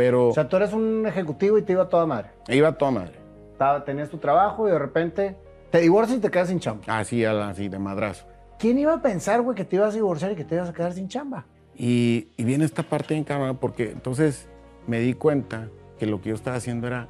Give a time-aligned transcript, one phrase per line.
[0.00, 2.30] pero O sea, tú eres un ejecutivo y te iba a toda madre.
[2.48, 3.12] iba a toda madre.
[3.52, 5.36] Estaba- tenías tu trabajo y de repente
[5.70, 6.82] te divorcias y te quedas sin chamba.
[6.86, 8.24] Así, así, de madrazo.
[8.58, 10.72] ¿Quién iba a pensar, güey, que te ibas a divorciar y que te ibas a
[10.72, 11.44] quedar sin chamba?
[11.76, 14.48] Y, y viene esta parte en cámara porque entonces
[14.86, 15.68] me di cuenta
[15.98, 17.08] que lo que yo estaba haciendo era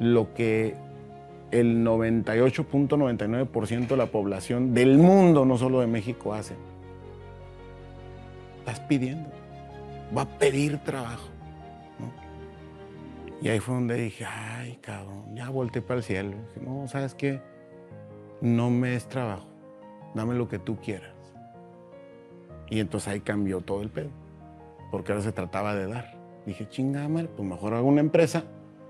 [0.00, 0.74] lo que
[1.52, 6.54] el 98.99% de la población del mundo, no solo de México, hace.
[8.58, 9.28] Estás pidiendo.
[10.16, 11.28] Va a pedir trabajo.
[13.40, 16.30] Y ahí fue donde dije, ay, cabrón, ya volteé para el cielo.
[16.30, 17.40] Dije, no, ¿sabes qué?
[18.40, 19.46] No me es trabajo.
[20.14, 21.14] Dame lo que tú quieras.
[22.70, 24.10] Y entonces ahí cambió todo el pedo.
[24.90, 26.16] Porque ahora se trataba de dar.
[26.46, 28.44] Dije, chingada madre, pues mejor hago una empresa,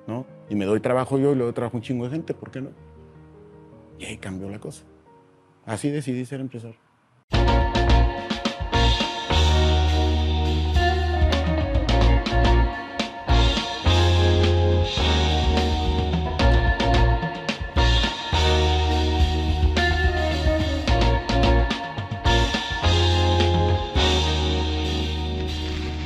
[0.06, 0.27] ¿no?
[0.48, 2.70] Y me doy trabajo yo y doy trabajo un chingo de gente, ¿por qué no?
[3.98, 4.84] Y ahí cambió la cosa.
[5.65, 6.86] Así decidí ser empresario.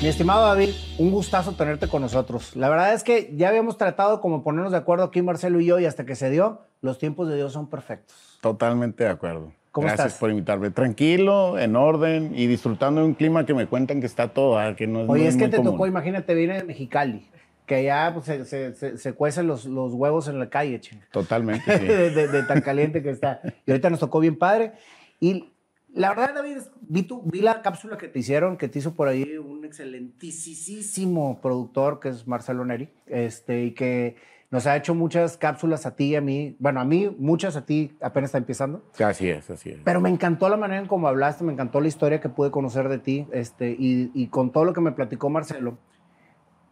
[0.03, 2.57] Mi estimado David, un gustazo tenerte con nosotros.
[2.57, 5.79] La verdad es que ya habíamos tratado como ponernos de acuerdo aquí Marcelo y yo
[5.79, 8.39] y hasta que se dio, los tiempos de Dios son perfectos.
[8.41, 9.53] Totalmente de acuerdo.
[9.73, 10.21] ¿Cómo Gracias estás?
[10.21, 10.71] por invitarme.
[10.71, 14.75] Tranquilo, en orden y disfrutando de un clima que me cuentan que está todo, ah,
[14.75, 15.73] que no es Oye, muy- es que muy te común.
[15.75, 17.27] tocó, imagínate, viene de Mexicali,
[17.67, 21.07] que ya pues, se, se- se- se cuecen los, los huevos en la calle, chinga.
[21.13, 21.85] Totalmente, sí.
[21.85, 23.43] de, de- de tan caliente que está.
[23.67, 24.73] Y ahorita nos tocó bien padre.
[25.21, 25.53] Y
[25.95, 28.95] la verdad, David, es- vi, tu- vi la cápsula que te hicieron, que te hizo
[28.95, 34.17] por ahí un excelentísimo productor que es Marcelo Neri, este, y que
[34.51, 36.57] nos ha hecho muchas cápsulas a ti y a mí.
[36.59, 38.83] Bueno, a mí, muchas a ti apenas está empezando.
[38.99, 39.79] Así es, así es.
[39.85, 42.89] Pero me encantó la manera en cómo hablaste, me encantó la historia que pude conocer
[42.89, 45.79] de ti, este, y, y con todo lo que me platicó Marcelo,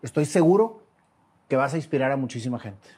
[0.02, 0.82] estoy seguro
[1.48, 2.88] que vas a inspirar a muchísima gente.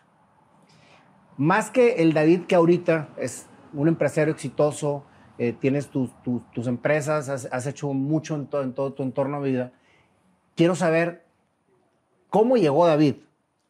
[1.36, 5.04] Más que el David que ahorita es un empresario exitoso,
[5.42, 9.02] eh, tienes tus, tus- tus empresas, has, has hecho mucho en, to- en todo tu
[9.02, 9.72] entorno de vida,
[10.54, 11.24] quiero saber
[12.28, 13.14] cómo llegó David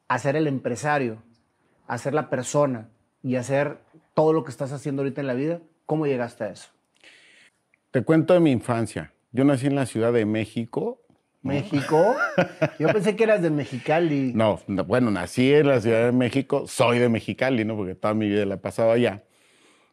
[0.08, 1.22] a ser el empresario,
[1.86, 2.88] a ser la persona
[3.22, 3.78] y a hacer
[4.14, 5.60] todo lo que estás haciendo ahorita en la vida.
[5.86, 6.70] ¿Cómo llegaste a eso?
[7.92, 9.12] Te cuento de mi infancia.
[9.32, 11.00] Yo nací en la Ciudad de México.
[11.42, 12.16] México.
[12.78, 14.32] Yo pensé que eras de Mexicali.
[14.34, 17.76] No, no, bueno, nací en la Ciudad de México, soy de Mexicali, ¿no?
[17.76, 19.22] Porque toda mi vida la he pasado allá.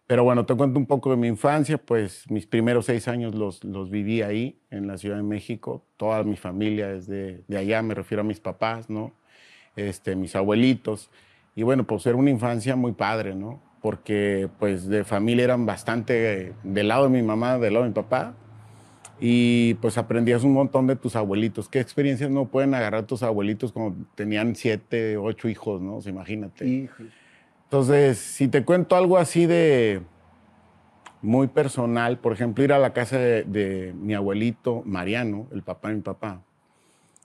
[0.07, 3.66] Pero bueno, te cuento un poco de mi infancia, pues mis primeros seis años los,
[3.66, 5.84] los viví ahí, en la Ciudad de México.
[5.97, 9.12] Toda mi familia es de, de allá, me refiero a mis papás, ¿no?
[9.75, 11.09] Este, mis abuelitos.
[11.56, 13.62] Y bueno, pues era una infancia muy padre, ¿no?
[13.81, 17.89] Porque pues de familia eran bastante, eh, del lado de mi mamá, del lado de
[17.89, 18.34] mi papá,
[19.19, 21.68] y pues aprendías un montón de tus abuelitos.
[21.68, 25.97] ¿Qué experiencias no pueden agarrar tus abuelitos cuando tenían siete, ocho hijos, no?
[25.97, 26.66] O sea, imagínate.
[26.66, 27.09] Híjole.
[27.67, 30.01] Entonces, si te cuento algo así de
[31.22, 35.89] muy personal, por ejemplo, ir a la casa de, de mi abuelito Mariano, el papá
[35.89, 36.41] de mi papá,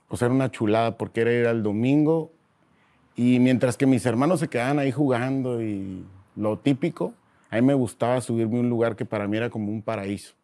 [0.08, 2.32] pues era una chulada porque era ir al domingo
[3.14, 6.04] y mientras que mis hermanos se quedaban ahí jugando y
[6.34, 7.14] lo típico,
[7.48, 10.34] a mí me gustaba subirme a un lugar que para mí era como un paraíso.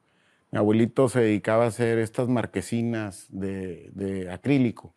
[0.52, 4.94] Mi abuelito se dedicaba a hacer estas marquesinas de, de acrílico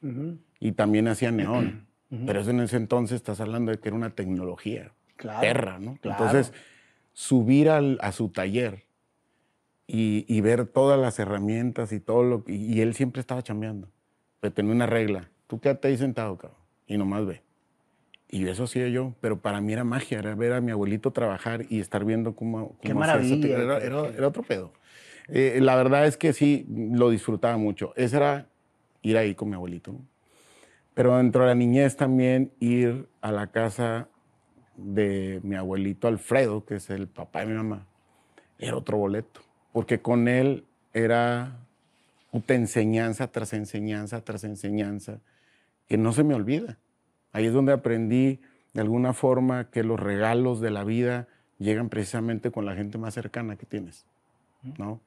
[0.60, 1.88] y también hacía neón.
[2.26, 5.98] Pero eso en ese entonces estás hablando de que era una tecnología Claro, perra, ¿no?
[6.02, 6.26] claro.
[6.26, 6.54] Entonces,
[7.14, 8.84] subir al- a su taller
[9.88, 12.54] y, y ver todas las herramientas y todo lo que...
[12.54, 13.88] Y él siempre estaba chambeando.
[14.40, 15.30] Pero tenía una regla.
[15.48, 17.42] Tú quédate ahí sentado, cabrón, y nomás ve.
[18.30, 21.66] Y eso hacía yo, pero para mí era magia, era ver a mi abuelito trabajar
[21.70, 22.78] y estar viendo cómo...
[22.82, 24.74] Qué cómo esa maravilla, tec- Era, qué- era- qué- era otro pedo.
[25.28, 27.94] Eh, la verdad es que sí, lo disfrutaba mucho.
[27.96, 28.48] Ese era
[29.02, 29.92] ir ahí con mi abuelito.
[29.94, 30.00] ¿no?
[30.94, 34.10] Pero dentro de la niñez también ir a la casa
[34.76, 37.86] de mi abuelito Alfredo, que es el papá de mi mamá,
[38.60, 39.42] era otro boleto.
[39.72, 41.58] Porque con él era
[42.32, 45.20] puta enseñanza tras enseñanza tras enseñanza,
[45.88, 46.78] que no se me olvida.
[47.34, 48.40] Ahí es donde aprendí
[48.74, 51.28] de alguna forma que los regalos de la vida
[51.60, 54.06] llegan precisamente con la gente más cercana que tienes,
[54.78, 55.00] ¿no?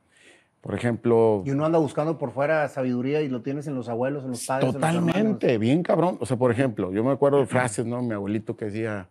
[0.64, 4.24] Por ejemplo, Y uno anda buscando por fuera sabiduría y lo tienes en los abuelos,
[4.24, 4.62] en los padres.
[4.62, 4.80] en los.
[4.80, 6.16] Totalmente, bien cabrón.
[6.20, 8.00] O sea, por ejemplo, yo me acuerdo de frases, ¿no?
[8.00, 9.06] Mi abuelito que decía,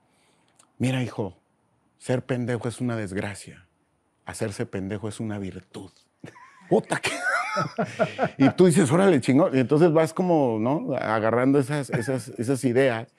[0.79, 1.37] mira hijo,
[1.99, 3.67] ser pendejo es una desgracia,
[4.25, 5.91] hacerse pendejo es una virtud.
[6.69, 7.11] Puta que...
[8.39, 9.55] y tú dices, órale, chingón.
[9.55, 10.95] Y entonces vas como, ¿no?
[10.95, 13.13] Agarrando esas, esas, esas ideas.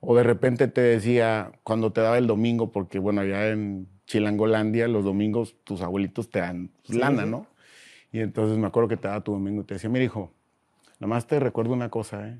[0.00, 4.88] O de repente te decía, cuando te daba el domingo, porque bueno, allá en Chilangolandia,
[4.88, 7.26] los domingos tus abuelitos te dan lana.
[7.26, 7.46] ¿no?
[8.12, 10.32] Y entonces me acuerdo que te daba tu domingo y te decía, mira hijo,
[10.98, 12.38] Nada más te recuerdo una cosa, ¿eh?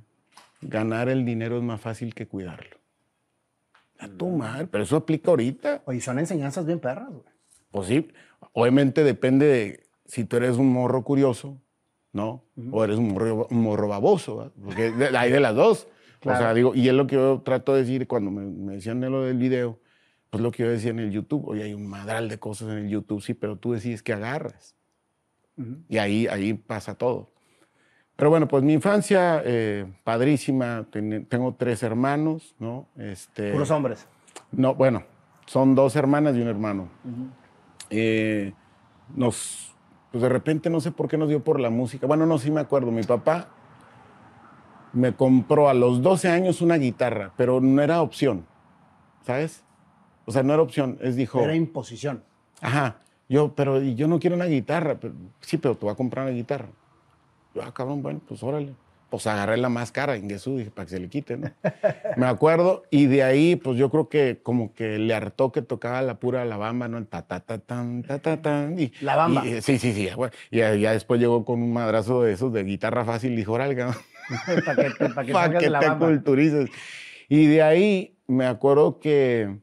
[0.60, 2.76] ganar el dinero es más fácil que cuidarlo.
[3.98, 5.82] A tu madre, pero eso aplica ahorita.
[5.86, 7.24] Oye, son enseñanzas bien perras, güey.
[7.70, 8.08] Pues sí,
[8.52, 11.58] obviamente depende de si tú eres un morro curioso,
[12.12, 12.44] ¿no?
[12.70, 14.52] O eres un morro, un morro baboso, ¿verdad?
[14.62, 15.86] porque de- hay de las dos.
[16.20, 16.54] O sea, Claro.
[16.54, 19.22] digo, y es lo que yo trato de decir cuando me, me decían de lo
[19.24, 19.78] del video,
[20.28, 22.76] pues lo que yo decía en el YouTube, oye, hay un madral de cosas en
[22.78, 24.74] el YouTube, sí, pero tú decides que agarras.
[25.88, 27.28] Y ahí, ahí pasa todo.
[28.16, 32.86] Pero bueno, pues mi infancia, eh, padrísima, Ten- tengo tres hermanos, ¿no?
[32.96, 34.06] Este, Puros hombres.
[34.52, 35.04] no, bueno,
[35.46, 36.88] son dos hermanas y un hermano.
[37.90, 38.52] Eh,
[39.14, 39.74] nos,
[40.12, 42.06] pues de repente no sé por qué nos dio por la música.
[42.06, 42.90] Bueno, no, sí me acuerdo.
[42.90, 43.48] Mi papá
[44.92, 48.46] me compró a los 12 años una guitarra, pero no era opción,
[49.24, 49.64] ¿sabes?
[50.26, 50.98] O sea, no era opción.
[51.00, 52.22] Es dijo, Era imposición.
[52.60, 52.96] ajá,
[53.30, 54.98] yo, pero yo no quiero una guitarra.
[55.00, 56.68] Pero, sí, pero te voy a comprar una guitarra.
[57.54, 58.74] Yo, ah, cabrón, bueno, pues órale.
[59.08, 61.50] Pues agarré la más cara en Jesús, dije, para que se le quite, ¿no?
[62.16, 66.00] Me acuerdo, y de ahí, pues yo creo que como que le hartó que tocaba
[66.02, 66.96] la pura la bamba, ¿no?
[66.98, 68.78] El ta, ta, ta, tan, ta, ta, tan.
[68.78, 69.44] Y, La bamba.
[69.44, 70.08] y, eh, sí, sí, sí.
[70.52, 73.52] Y ya, ya después llegó con un madrazo de esos de guitarra fácil y dijo,
[73.54, 73.96] órale, cabrón,
[74.64, 76.06] para que, te- pa' que para salgas que de la te bamba.
[76.06, 76.70] culturices.
[77.28, 79.56] Y de ahí me acuerdo que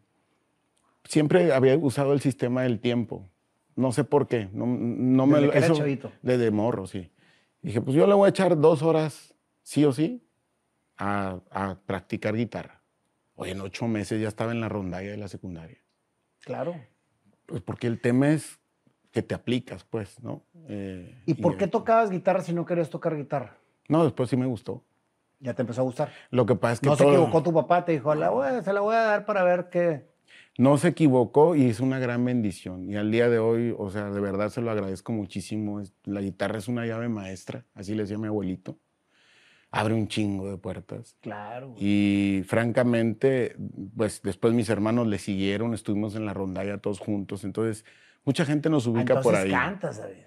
[1.05, 3.29] siempre había usado el sistema del tiempo.
[3.77, 4.49] No sé por qué.
[4.51, 6.11] No, no me lo- eso- chavito.
[6.21, 7.09] Desde morro, sí.
[7.61, 10.27] Dije, pues yo le voy a echar dos horas, sí o sí,
[10.97, 12.81] a, a practicar guitarra.
[13.35, 15.77] Oye, en ocho meses ya estaba en la rondalla de la secundaria.
[16.41, 16.75] Claro.
[17.45, 18.59] Pues porque el tema es
[19.11, 20.43] que te aplicas, pues, ¿no?
[20.67, 23.57] Eh, ¿Y por qué eh, tocabas guitarra si no querías tocar guitarra?
[23.87, 24.83] No, después sí me gustó.
[25.39, 26.11] Ya te empezó a gustar.
[26.31, 28.73] Lo que pasa es que No se equivocó tu papá, te dijo, la voy- se
[28.73, 30.07] la voy a dar para ver qué.
[30.57, 32.89] No se equivocó y es una gran bendición.
[32.89, 35.81] Y al día de hoy, o sea, de verdad se lo agradezco muchísimo.
[36.03, 38.79] La guitarra es una llave maestra, así le decía mi abuelito.
[39.69, 41.17] Abre un chingo de puertas.
[41.21, 41.75] Claro.
[41.77, 43.55] Y francamente,
[43.95, 47.43] pues después mis hermanos le siguieron, estuvimos en la rondalla todos juntos.
[47.43, 47.85] Entonces,
[48.23, 49.51] mucha gente nos ubica Entonces por ahí.
[49.51, 50.17] cantas, ¿sabes?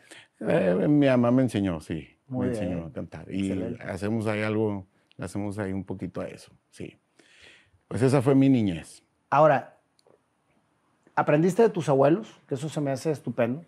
[0.40, 2.06] Eh, mi mamá me enseñó, sí.
[2.28, 3.26] Muy me enseñó a cantar.
[3.32, 3.82] Y Excelente.
[3.82, 4.86] hacemos ahí algo,
[5.18, 6.98] hacemos ahí un poquito a eso, sí.
[7.88, 9.02] Pues esa fue mi niñez.
[9.30, 9.79] Ahora,
[11.20, 13.62] aprendiste de tus abuelos, que eso se me hace estupendo.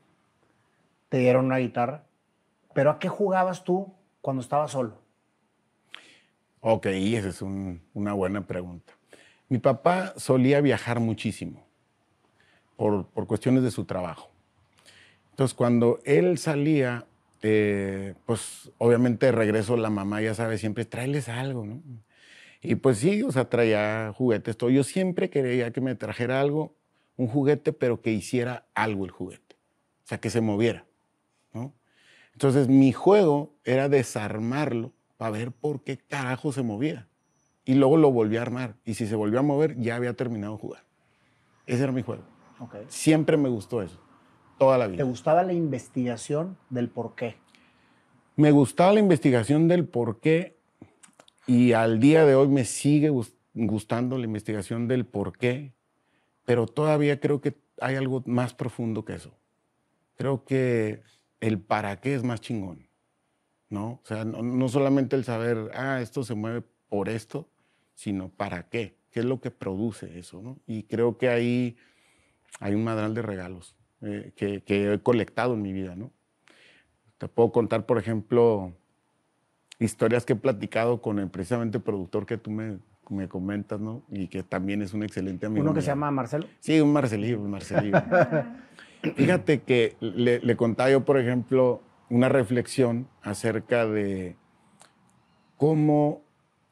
[1.09, 2.05] Te dieron una guitarra.
[2.75, 4.99] Pero ¿a qué jugabas tú cuando estabas solo?
[6.61, 8.95] Ok, esa es un- una buena pregunta.
[9.49, 11.67] Mi papá solía viajar muchísimo
[12.77, 14.31] por, por cuestiones de su trabajo.
[15.31, 17.05] Entonces, cuando él salía,
[17.43, 21.83] eh, pues obviamente de regreso la mamá, ya sabe, siempre tráeles algo, ¿no?
[22.63, 24.71] Y pues sí, o sea, traía juguetes, todo.
[24.71, 26.77] Yo siempre quería que me trajera algo,
[27.23, 29.57] un juguete, pero que hiciera algo el juguete.
[30.05, 30.85] O sea, que se moviera,
[31.53, 31.73] ¿no?
[32.33, 37.07] Entonces, mi juego era desarmarlo para ver por qué carajo se movía.
[37.65, 38.75] Y luego lo volví a armar.
[38.85, 40.85] Y si se volvió a mover, ya había terminado de jugar.
[41.67, 42.25] Ese era mi juego.
[42.89, 44.01] Siempre me gustó eso.
[44.59, 45.05] Toda la ¿Te vida.
[45.05, 47.37] gustaba la investigación del por qué?
[48.37, 50.57] Me gustaba la investigación del por qué.
[51.47, 55.73] Y al día de hoy me sigue gus- gustando la investigación del por qué.
[56.45, 59.35] Pero todavía creo que hay algo más profundo que eso.
[60.17, 61.03] Creo que
[61.41, 62.87] el para qué es más chingón.
[63.73, 64.01] ¿no?
[64.05, 67.49] O sea, no, no solamente el saber, ah, esto se mueve por esto,
[67.95, 70.59] sino para qué, qué es lo que produce eso, ¿no?
[70.67, 71.77] Y creo que ahí
[72.61, 76.13] hay un madral de regalos eh, que, que he colectado en mi vida, ¿no?
[77.17, 78.75] Te puedo contar, por ejemplo,
[79.79, 82.79] historias que he platicado con el precisamente productor que tú me,
[83.13, 84.03] me comentas, ¿no?
[84.11, 85.63] Y que también es un excelente amigo.
[85.63, 85.83] Uno que mío.
[85.83, 86.47] se llama Marcelo.
[86.61, 88.03] Sí, un Marcelillo, un Marcelillo.
[89.17, 94.37] Fíjate que le, le contaba yo, por ejemplo, una reflexión acerca de
[95.57, 96.23] cómo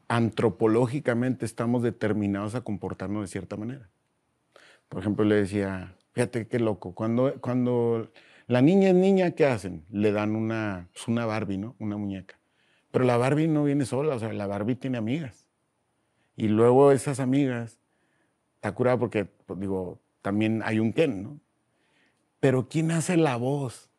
[0.07, 3.89] antropológicamente estamos determinados a comportarnos de cierta manera.
[4.89, 8.11] Por ejemplo, le decía, fíjate qué loco, cuando, cuando
[8.47, 9.85] la niña es niña, ¿qué hacen?
[9.89, 11.77] Le dan una, pues una Barbie, ¿no?
[11.79, 12.35] Una muñeca.
[12.91, 15.40] Pero la Barbie no viene sola, o sea, la Barbie tiene amigas.
[16.35, 17.79] Y luego esas amigas,
[18.55, 21.39] está curada porque, pues, digo, también hay un Ken, ¿no?
[22.39, 23.91] Pero ¿quién hace la voz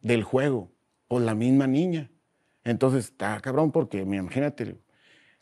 [0.00, 0.70] del juego?
[1.08, 2.10] Pues la misma niña.
[2.64, 4.78] Entonces, está cabrón porque, imagínate,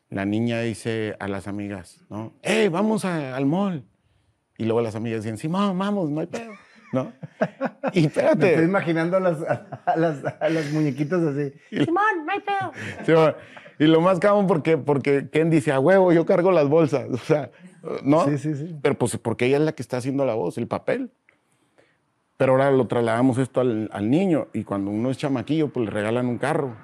[0.09, 2.35] la niña dice a las amigas, ¿no?
[2.43, 3.85] ¡Hey, vamos a- al mall!
[4.59, 6.53] Y luego las amigas dicen, sí, vamos, vamos, no hay pedo,
[6.93, 7.13] ¿no?
[7.93, 8.51] Y Me espérate.
[8.53, 11.53] estoy imaginando a las, a las, a las muñequitas así.
[11.71, 12.73] Simón, no hay pedo.
[13.05, 13.35] Sí, bueno,
[13.79, 17.09] y lo más cabrón porque, porque Ken dice, a huevo, yo cargo las bolsas.
[17.11, 17.51] O sea,
[18.03, 18.25] ¿no?
[18.25, 18.77] Sí, sí, sí.
[18.83, 21.11] Pero pues porque ella es la que está haciendo la voz, el papel.
[22.37, 25.91] Pero ahora lo trasladamos esto al, al niño y cuando uno es chamaquillo, pues le
[25.91, 26.77] regalan un carro.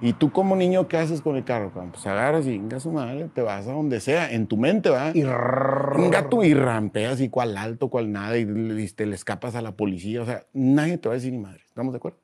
[0.00, 1.72] Y tú como niño, ¿qué haces con el carro?
[1.72, 5.10] Pues agarras y venga su madre, te vas a donde sea, en tu mente, ¿va?
[5.12, 8.46] Y gato y rampeas y cual alto, cual nada, y,
[8.94, 10.22] te le escapas a la policía.
[10.22, 11.62] O sea, nadie te va a decir ni madre.
[11.66, 12.18] ¿Estamos de acuerdo?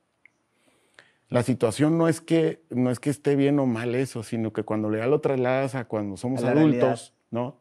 [1.28, 4.62] La situación no es que, no es que esté bien o mal eso, sino que
[4.62, 7.60] cuando ya lo trasladas a cuando somos adultos, ¿no?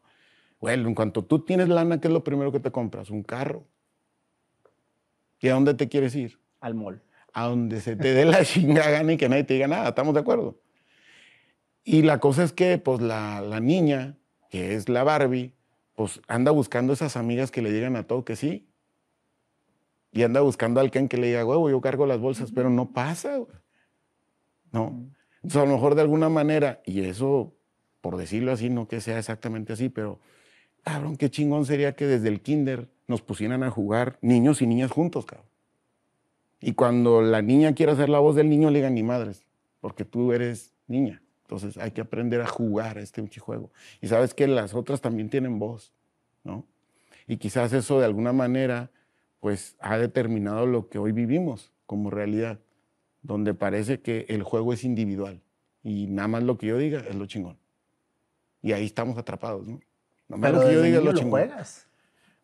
[0.59, 3.09] Bueno, en cuanto tú tienes lana, ¿qué es lo primero que te compras?
[3.09, 3.65] Un carro.
[5.39, 6.39] ¿Y a dónde te quieres ir?
[6.61, 7.01] Al mall
[7.33, 10.13] a donde se te dé la chingada gana y que nadie te diga nada, ¿estamos
[10.13, 10.59] de acuerdo?
[11.83, 14.17] Y la cosa es que, pues, la, la niña,
[14.49, 15.53] que es la Barbie,
[15.95, 18.67] pues anda buscando esas amigas que le digan a todo que sí.
[20.13, 22.91] Y anda buscando al Ken que le diga, huevo, yo cargo las bolsas, pero no
[22.91, 23.51] pasa, güey.
[24.71, 25.05] No.
[25.37, 27.53] Entonces, a lo mejor de alguna manera, y eso,
[27.99, 30.19] por decirlo así, no que sea exactamente así, pero,
[30.83, 34.91] cabrón, qué chingón sería que desde el kinder nos pusieran a jugar niños y niñas
[34.91, 35.49] juntos, cabrón.
[36.61, 39.45] Y cuando la niña quiera hacer la voz del niño, le digan ni madres,
[39.81, 41.21] porque tú eres niña.
[41.41, 43.71] Entonces hay que aprender a jugar a este juego.
[43.99, 45.91] Y sabes que las otras también tienen voz,
[46.43, 46.65] ¿no?
[47.27, 48.91] Y quizás eso de alguna manera,
[49.43, 52.61] pues ha determinado lo que hoy vivimos como realidad,
[53.23, 55.41] donde parece que el juego es individual
[55.83, 57.57] y nada más lo que yo diga es lo chingón.
[58.61, 59.81] Y ahí estamos atrapados, ¿no?
[60.29, 61.31] Nada más lo que yo diga es lo chingón.
[61.31, 61.89] Juegas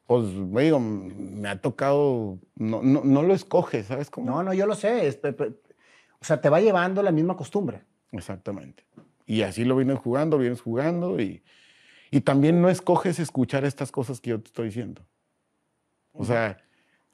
[0.07, 0.25] pues,
[0.61, 4.29] digo, me ha tocado, no, no, lo escoges, ¿sabes cómo?
[4.29, 5.07] No, no, yo lo sé.
[6.19, 7.83] o sea, te va llevando la misma costumbre.
[8.11, 8.83] Exactamente.
[9.25, 11.43] Y así lo vienes jugando, vienes jugando y,
[12.11, 15.01] y también no escoges escuchar estas cosas que yo te estoy diciendo.
[16.11, 16.57] O sea,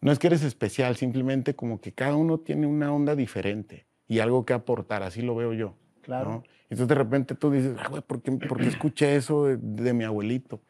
[0.05, 4.19] no es que eres especial, simplemente como que cada uno tiene una onda diferente y
[4.19, 5.73] algo que aportar, así lo veo yo.
[6.03, 6.43] Claro.
[6.69, 10.61] Entonces de repente tú dices, ah, güey, ¿por qué, escuché eso de mi abuelito?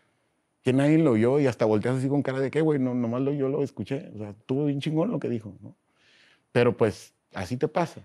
[0.63, 3.23] que nadie lo oyó y hasta volteas así con cara de qué, güey, no, nomás
[3.23, 4.09] lo, yo lo escuché.
[4.15, 5.75] O sea, tuvo bien chingón lo que dijo, ¿no?
[6.53, 8.01] Pero pues así te pasa.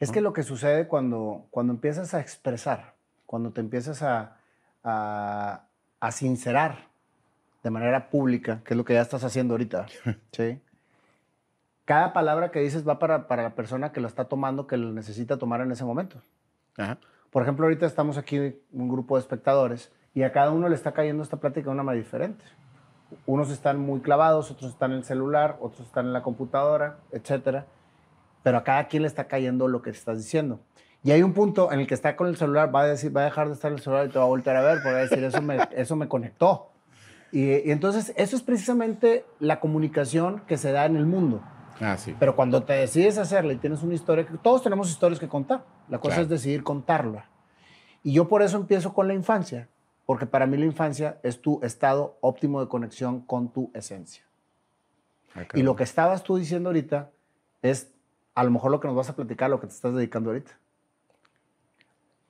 [0.00, 4.36] Es que lo que sucede cuando, cuando empiezas a expresar, cuando te empiezas a,
[4.82, 5.64] a,
[6.00, 6.88] a sincerar
[7.62, 9.86] de manera pública, que es lo que ya estás haciendo ahorita,
[10.32, 10.58] ¿sí?
[11.84, 14.92] Cada palabra que dices va para, para la persona que lo está tomando, que lo
[14.92, 16.22] necesita tomar en ese momento.
[17.30, 20.92] Por ejemplo, ahorita estamos aquí un grupo de espectadores y a cada uno le está
[20.92, 22.44] cayendo esta plática de una manera diferente.
[23.26, 27.64] Unos están muy clavados, otros están en el celular, otros están en la computadora, etc.
[28.42, 30.60] Pero a cada quien le está cayendo lo que estás diciendo.
[31.04, 33.22] Y hay un punto en el que está con el celular, va a, decir, va
[33.22, 34.92] a dejar de estar en el celular y te va a volver a ver, porque
[34.92, 36.70] va a decir, eso me, eso me conectó.
[37.32, 41.42] Y, y, entonces, eso es precisamente la comunicación que se da en el mundo.
[41.82, 42.14] Ah, sí.
[42.18, 45.66] Pero cuando te decides hacerla y tienes una historia, todos tenemos historias que contar.
[45.88, 47.28] La cosa es decidir contarla.
[48.04, 49.68] Y yo por eso empiezo con la infancia,
[50.06, 54.24] porque para mí la infancia es tu estado óptimo de conexión con tu esencia.
[55.34, 57.10] Ah, y lo que estabas tú diciendo ahorita
[57.62, 57.92] es
[58.34, 60.52] a lo mejor lo que nos vas a platicar, lo que te estás dedicando ahorita.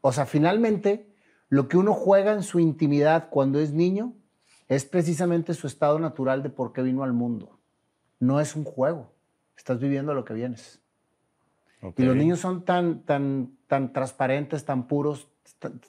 [0.00, 1.06] O sea, finalmente,
[1.48, 4.14] lo que uno juega en su intimidad cuando es niño
[4.68, 7.58] es precisamente su estado natural de por qué vino al mundo.
[8.18, 9.11] No es un juego.
[9.56, 10.80] Estás viviendo lo que vienes.
[11.96, 15.28] Y los niños son tan, tan, tan transparentes, tan puros,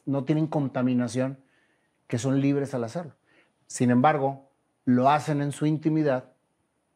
[0.05, 1.37] no tienen contaminación,
[2.07, 3.13] que son libres al hacerlo.
[3.67, 4.49] Sin embargo,
[4.85, 6.33] lo hacen en su intimidad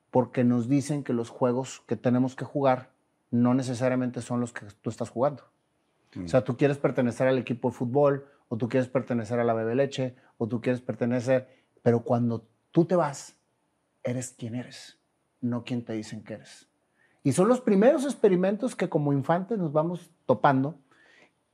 [0.09, 2.91] porque nos dicen que los juegos que tenemos que jugar
[3.29, 5.43] no necesariamente son los que tú estás jugando.
[6.23, 9.53] O sea, tú quieres pertenecer al equipo de fútbol, o tú quieres pertenecer a la
[9.53, 11.47] bebe leche, o tú quieres pertenecer,
[11.83, 13.35] pero cuando tú te vas,
[14.03, 14.97] eres quien eres,
[15.41, 16.67] no quien te dicen que eres.
[17.23, 20.79] Y son los primeros experimentos que como infantes nos vamos topando,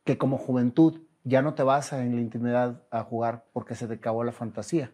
[0.04, 3.96] que como juventud ya no te vas en la intimidad a jugar porque se te
[3.96, 4.92] acabó la fantasía,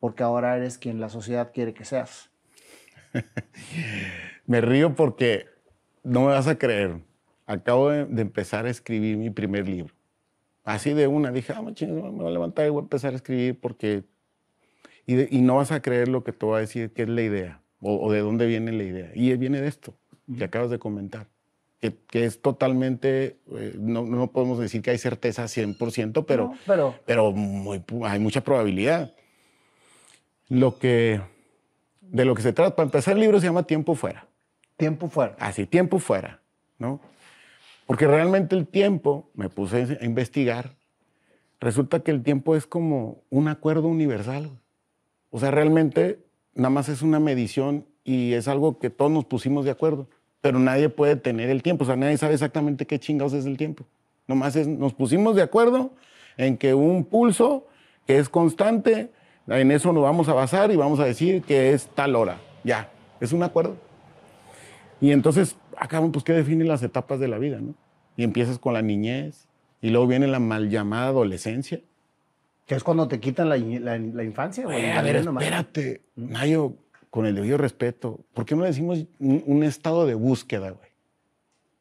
[0.00, 2.30] porque ahora eres quien la sociedad quiere que seas.
[4.46, 5.46] me río porque
[6.02, 7.00] no me vas a creer.
[7.46, 9.94] Acabo de, empezar a escribir mi primer libro.
[10.64, 13.60] Así de una, dije, ah, me voy a levantar y voy a empezar a escribir
[13.60, 14.04] porque...
[15.08, 17.62] Y, no vas a creer lo que te voy a decir, que es la idea,
[17.80, 19.10] o, de dónde viene la idea.
[19.14, 19.94] Y viene de esto,
[20.36, 21.28] que acabas de comentar
[21.80, 27.34] que, es totalmente, eh, no, no, podemos decir que hay certeza 100%, pero, pero, pero
[28.04, 29.12] hay mucha probabilidad.
[30.48, 31.20] Lo que,
[32.00, 34.26] de lo que se trata, para empezar el libro se llama Tiempo Fuera.
[34.76, 35.36] Tiempo Fuera.
[35.38, 36.40] Así, Tiempo Fuera,
[36.78, 37.00] ¿no?
[37.86, 40.74] Porque realmente el tiempo, me puse a investigar,
[41.60, 44.50] resulta que el tiempo es como un acuerdo universal.
[45.30, 46.25] O sea, realmente
[46.56, 50.08] nada más es una medición y es algo que todos nos pusimos de acuerdo
[50.46, 53.56] pero nadie puede tener el tiempo, o sea, nadie sabe exactamente qué chingados es el
[53.56, 53.84] tiempo.
[54.28, 55.90] Nomás nos pusimos de acuerdo
[56.36, 57.66] en que un pulso
[58.06, 59.10] que es constante,
[59.48, 62.38] en eso nos vamos a basar y vamos a decir que es tal hora.
[62.62, 63.74] Ya, es un acuerdo.
[65.00, 67.74] Y entonces, acá, pues, ¿qué define las etapas de la vida, no?
[68.16, 69.48] y empiezas con la niñez
[69.82, 71.80] y luego viene la mal llamada adolescencia.
[72.66, 74.80] Que es cuando te quitan la, la- la infancia, güey.
[74.80, 75.42] Güey, a ver, Nomás.
[75.44, 76.74] espérate, Nayo,
[77.10, 80.90] con el debido respeto, ¿por qué no le decimos un, un estado de búsqueda, güey?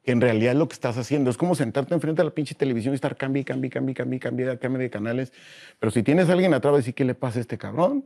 [0.03, 1.31] Que en realidad es lo que estás haciendo.
[1.31, 4.57] Es como sentarte enfrente de la pinche televisión y estar cambie, cambie, cambie, cambie, cambie,
[4.59, 5.33] cambie de canales.
[5.79, 8.05] Pero si tienes a alguien atrás, va a decir, ¿qué le pasa a este cabrón?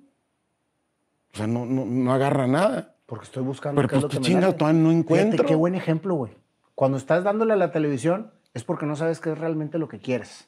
[1.33, 2.95] O sea, no, no, no agarra nada.
[3.05, 5.45] Porque estoy buscando Pero qué es pues lo que chingas, todavía no Fíjate, encuentro.
[5.45, 6.31] qué buen ejemplo, güey.
[6.75, 10.00] Cuando estás dándole a la televisión es porque no sabes qué es realmente lo que
[10.00, 10.48] quieres.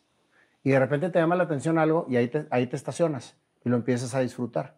[0.63, 3.69] Y de repente te llama la atención algo y ahí te, ahí te estacionas y
[3.69, 4.77] lo empiezas a disfrutar.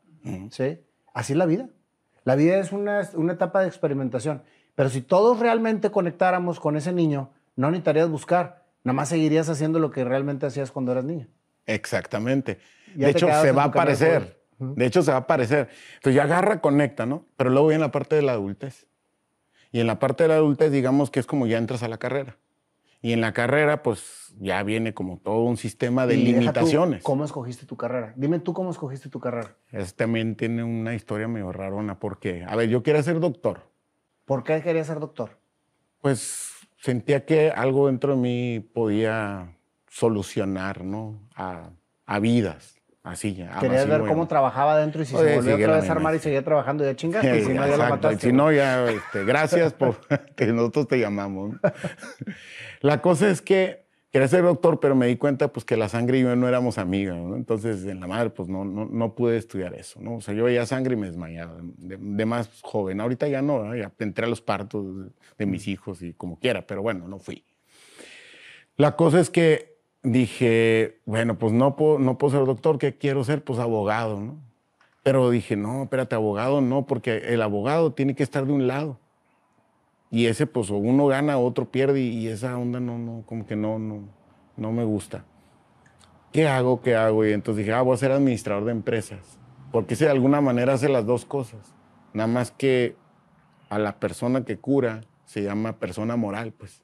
[0.51, 0.79] ¿Sí?
[1.13, 1.69] Así es la vida.
[2.23, 4.43] La vida es una, una etapa de experimentación.
[4.75, 8.63] Pero si todos realmente conectáramos con ese niño, no necesitarías buscar.
[8.83, 11.27] Nada más seguirías haciendo lo que realmente hacías cuando eras niño.
[11.65, 12.59] Exactamente.
[12.95, 14.41] Ya de hecho, se va a aparecer.
[14.59, 15.69] De hecho, se va a aparecer.
[15.95, 17.25] Entonces ya agarra, conecta, ¿no?
[17.37, 18.87] Pero luego viene la parte de la adultez.
[19.71, 21.97] Y en la parte de la adultez, digamos que es como ya entras a la
[21.97, 22.37] carrera.
[23.03, 27.03] Y en la carrera, pues ya viene como todo un sistema de Y tú, limitaciones.
[27.03, 28.13] ¿Cómo escogiste tu carrera?
[28.15, 29.57] Dime tú cómo escogiste tu carrera.
[29.74, 33.69] Es, también tiene una historia medio rarona, porque, a ver, yo quería ser doctor.
[34.24, 35.38] ¿Por qué querías ser doctor?
[36.00, 39.53] Pues sentía que algo dentro de mí podía
[39.89, 41.19] solucionar, ¿no?
[41.36, 41.72] A,
[42.05, 43.60] a vidas, así ya.
[43.60, 46.15] Querías así ver cómo trabajaba adentro y si Oye, se volvió otra vez a armar
[46.15, 47.38] y seguía trabajando, ya chingaste.
[47.39, 48.15] y si no, ya lo mataste.
[48.15, 49.98] y si no, ya, este, gracias por
[50.36, 51.55] que nosotros te llamamos.
[52.81, 56.19] La cosa es que quería ser doctor, pero me di cuenta pues, que la sangre
[56.19, 57.36] y yo no éramos amigas, ¿no?
[57.36, 60.17] Entonces, en la madre, pues no, no, no pude estudiar eso, ¿no?
[60.17, 63.01] O sea, yo veía sangre y me desmayaba de, de más joven.
[63.01, 63.75] Ahorita ya no, ¿no?
[63.75, 64.86] ya entré a los partos
[65.38, 67.43] de mis hijos y como quiera, pero bueno, no fui.
[68.75, 69.72] La cosa es que
[70.03, 73.43] dije, bueno, pues no puedo, no puedo ser doctor, ¿qué quiero ser?
[73.43, 74.38] Pues abogado, ¿no?
[75.01, 79.00] Pero dije, no, espérate, abogado no, porque el abogado tiene que estar de un lado.
[80.12, 83.79] Y ese, pues, uno gana, otro pierde, y, esa onda no, no, como que no,
[83.79, 84.07] no,
[84.55, 85.25] no me gusta.
[86.31, 86.81] ¿Qué hago?
[86.81, 87.25] ¿Qué hago?
[87.25, 89.39] Y entonces dije, ah, voy a ser administrador de empresas.
[89.72, 91.73] Porque ese de alguna manera hace las dos cosas.
[92.13, 92.95] Nada más que
[93.69, 96.84] a la persona que cura se llama persona moral, pues.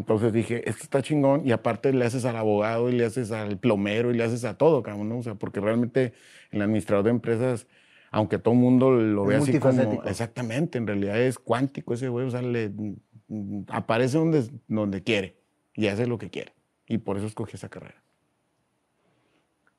[0.00, 3.58] Entonces dije, esto está chingón y aparte le haces al abogado y le haces al
[3.58, 5.18] plomero y le haces a todo, cabrón, ¿no?
[5.18, 6.14] O sea, porque realmente
[6.50, 7.66] el administrador de empresas,
[8.10, 10.02] aunque todo el mundo lo Es ve así como...
[10.04, 15.36] Exactamente, en realidad es cuántico ese güey, o sea, le, mm, aparece donde, donde quiere
[15.74, 16.54] y hace lo que quiere.
[16.86, 18.02] Y por eso escogí esa carrera.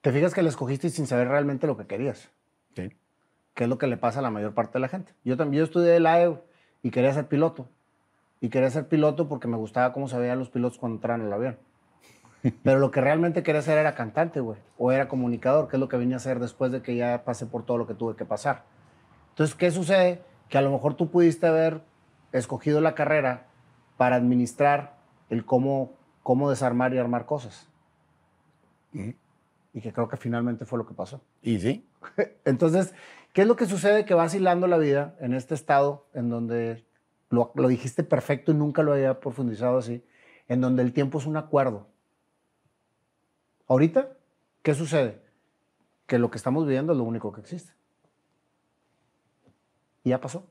[0.01, 2.29] Te fijas que la escogiste sin saber realmente lo que querías,
[2.75, 2.91] ¿sí?
[3.55, 5.13] que es lo que le pasa a la mayor parte de la gente.
[5.23, 6.41] Yo también yo estudié el AEU
[6.83, 7.67] y quería ser piloto.
[8.41, 11.31] Y quería ser piloto porque me gustaba cómo se veían los pilotos cuando entraban al
[11.31, 11.57] avión.
[12.63, 14.59] Pero lo que realmente quería hacer era cantante, güey.
[14.77, 17.45] O era comunicador, que es lo que vine a hacer después de que ya pasé
[17.45, 18.63] por todo lo que tuve que pasar.
[19.29, 20.21] Entonces, ¿qué sucede?
[20.49, 21.81] Que a lo mejor tú pudiste haber
[22.31, 23.47] escogido la carrera
[23.95, 24.97] para administrar
[25.29, 27.69] el cómo, cómo desarmar y armar cosas.
[28.91, 31.21] Y que creo que finalmente fue lo que pasó.
[31.41, 31.85] Y sí,
[32.45, 32.93] Entonces,
[33.33, 34.05] ¿qué es lo que sucede?
[34.05, 36.85] Que vas hilando la vida en este estado en donde
[37.31, 40.05] lo, lo dijiste perfecto y nunca lo había profundizado así,
[40.47, 41.87] en donde el tiempo es un acuerdo.
[43.67, 44.09] Ahorita,
[44.63, 45.21] ¿qué sucede?
[46.07, 47.73] Que lo que estamos viviendo es lo único que existe.
[50.03, 50.45] Y ya pasó.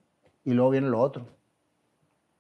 [0.45, 1.27] Y luego viene lo otro.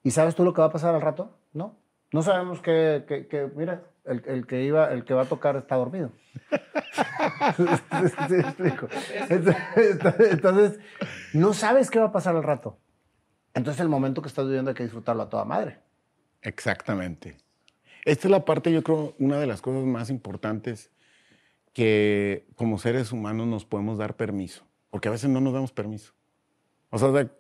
[0.02, 1.36] ¿Y sabes tú lo que va a pasar al rato?
[1.52, 1.76] No.
[2.12, 5.56] No sabemos que, que- que- mira, el, el que iba, el que va a tocar
[5.56, 6.10] está dormido.
[9.28, 10.78] Entonces,
[11.34, 12.78] no sabes qué va a pasar al rato.
[13.54, 15.78] Entonces, el momento que estás viviendo hay que disfrutarlo a toda madre.
[16.42, 17.36] Exactamente.
[18.04, 20.90] Esta es la parte, yo creo, una de las cosas más importantes
[21.72, 26.12] que como seres humanos nos podemos dar permiso, porque a veces no nos damos permiso.
[26.90, 27.30] O sea, ¿de-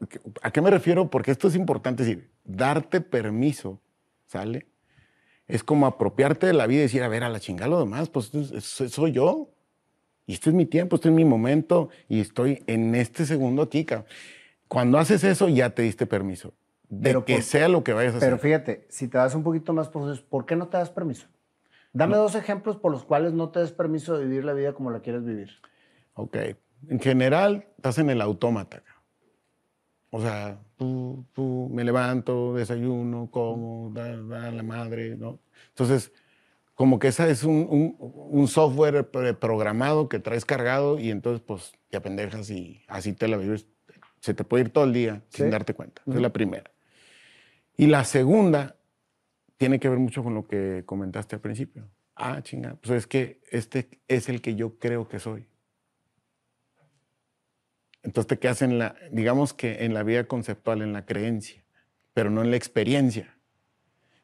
[0.42, 1.10] ¿a qué me refiero?
[1.10, 3.80] Porque esto es importante decir, darte permiso,
[4.26, 4.66] ¿sale?
[5.48, 8.08] Es como apropiarte de la vida y decir, a ver, a la chingada lo demás,
[8.08, 9.50] pues es- es- soy yo.
[10.26, 14.06] Y este es mi tiempo, este es mi momento y estoy en este segundo cabrón.
[14.70, 16.54] Cuando haces eso, ya te diste permiso.
[16.88, 18.40] De Pero que por- sea lo que vayas a Pero hacer.
[18.48, 21.26] fíjate, si te das un poquito más proceso, ¿por qué no te das permiso?
[21.92, 24.92] Dame dos ejemplos por los cuales no te des permiso de vivir la vida como
[24.92, 25.50] la quieres vivir.
[26.14, 26.36] Ok.
[26.88, 28.84] En general, estás en el autómata.
[30.10, 35.40] O sea, tú, tú, me levanto, desayuno, como, da, da la madre, ¿no?
[35.70, 36.12] Entonces,
[36.76, 39.08] como que esa es un, un- un software
[39.40, 43.66] programado que traes cargado y entonces, pues, te apendejas y así te la vives.
[44.20, 45.42] Se te puede ir todo el día Sí.
[45.42, 46.02] sin darte cuenta.
[46.06, 46.70] Esa es la primera.
[47.76, 48.76] Y la segunda
[49.56, 51.88] tiene que ver mucho con lo que comentaste al principio.
[52.16, 55.46] Ah, chinga, pues es que este es el que yo creo que soy.
[58.02, 61.62] Entonces te quedas en la, digamos que en la vida conceptual, en la creencia,
[62.14, 63.34] pero no en la experiencia.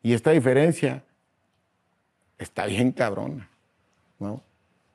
[0.03, 1.05] Y esta diferencia
[2.39, 3.51] está bien cabrona,
[4.19, 4.43] ¿no?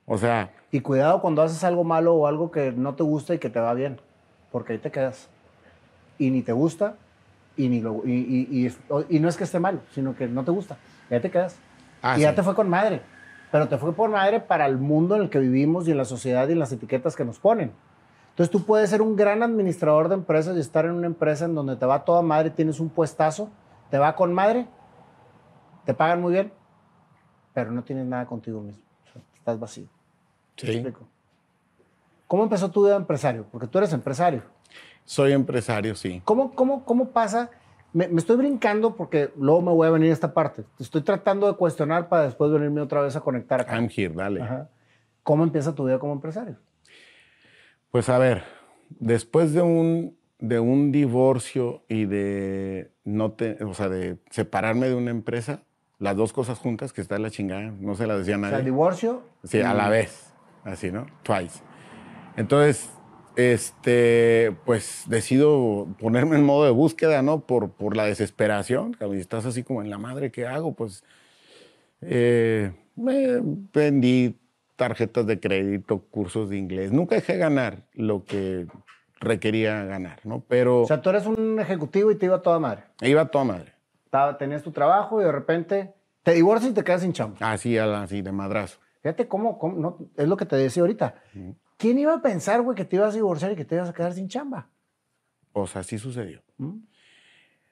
[0.05, 3.39] O sea, Y cuidado cuando haces algo malo o algo que no te gusta y
[3.39, 3.99] que te va bien,
[4.51, 5.29] porque ahí te quedas.
[6.17, 6.95] Y ni te gusta,
[7.57, 10.43] y, ni lo, y, y- y- y no es que esté mal, sino que no
[10.43, 10.77] te gusta.
[11.09, 11.57] Y ahí te quedas.
[12.01, 12.35] Ah, y ya sí.
[12.35, 13.01] te fue con madre.
[13.51, 16.05] Pero te fue por madre para el mundo en el que vivimos y en la
[16.05, 17.73] sociedad y en las etiquetas que nos ponen.
[18.29, 21.53] Entonces tú puedes ser un gran administrador de empresas y estar en una empresa en
[21.53, 23.49] donde te va toda madre, tienes un puestazo,
[23.89, 24.67] te va con madre,
[25.85, 26.53] te pagan muy bien,
[27.53, 28.81] pero no tienes nada contigo mismo.
[29.09, 29.83] O sea, estás vacío.
[30.63, 31.07] ¿Me sí, explico?
[32.31, 33.45] ¿Cómo empezó tu vida empresario?
[33.51, 34.41] Porque tú eres empresario.
[35.03, 36.21] soy empresario, sí.
[36.23, 37.49] ¿Cómo, cómo, cómo pasa?
[37.91, 40.63] Me, me estoy brincando porque luego me voy a venir a esta parte.
[40.77, 43.75] Te estoy tratando de cuestionar para después venirme otra vez a conectar acá.
[43.75, 44.41] I'm here, dale.
[44.41, 44.69] Ajá.
[45.23, 46.55] ¿Cómo empieza tu vida como empresario?
[47.91, 48.43] Pues a ver,
[48.87, 54.95] después de un, de un divorcio y de no te, o sea, de separarme de
[54.95, 55.63] una empresa,
[55.99, 58.47] las dos cosas juntas, que está en la chingada, no se la decía O sea,
[58.47, 58.63] el nadie.
[58.63, 59.21] divorcio.
[59.43, 61.07] Sí, a la vez, así, ¿no?
[61.23, 61.59] Twice.
[62.37, 62.89] Entonces,
[63.35, 67.41] este, pues decido ponerme en modo de búsqueda, ¿no?
[67.41, 68.95] Por, por la desesperación.
[68.99, 70.73] y estás así como en la madre, ¿qué hago?
[70.73, 71.03] Pues
[72.01, 73.39] eh, me
[73.73, 74.37] vendí
[74.75, 76.91] tarjetas de crédito, cursos de inglés.
[76.91, 78.65] Nunca dejé ganar lo que
[79.19, 80.43] requería ganar, ¿no?
[80.47, 82.83] Pero O sea, tú eres un ejecutivo y te iba a toda madre.
[83.01, 83.73] iba a toda madre.
[84.05, 87.37] Estaba- tenías tu trabajo y de repente te divorcias y te quedas sin chamba.
[87.39, 88.79] Así, así, de madrazo.
[89.03, 91.15] Fíjate cómo, cómo- no, es lo que te decía ahorita.
[91.81, 93.93] ¿Quién iba a pensar, güey, que te ibas a divorciar y que te ibas a
[93.93, 94.69] quedar sin chamba?
[95.51, 96.43] O sea, así sucedió.
[96.59, 96.75] ¿Mm?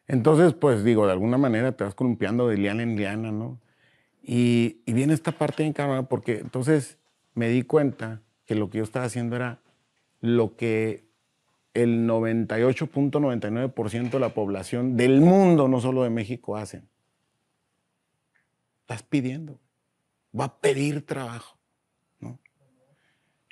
[0.07, 3.59] Entonces, pues digo, de alguna manera te vas columpiando de liana en liana, ¿no?
[4.23, 6.97] Y, y viene esta parte en cámara porque entonces
[7.35, 9.59] me di cuenta que lo que yo estaba haciendo era
[10.21, 11.05] lo que
[11.75, 16.89] el 98.99% de la población del mundo, no solo de México, hacen.
[18.81, 19.59] Estás pidiendo.
[20.37, 21.58] Va a pedir trabajo.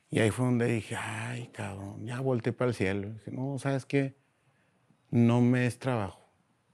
[0.09, 3.09] Y ahí fue donde dije, ay, cabrón, ya volteé para el cielo.
[3.09, 4.15] Dije, no, ¿sabes qué?
[5.11, 6.29] No me es trabajo.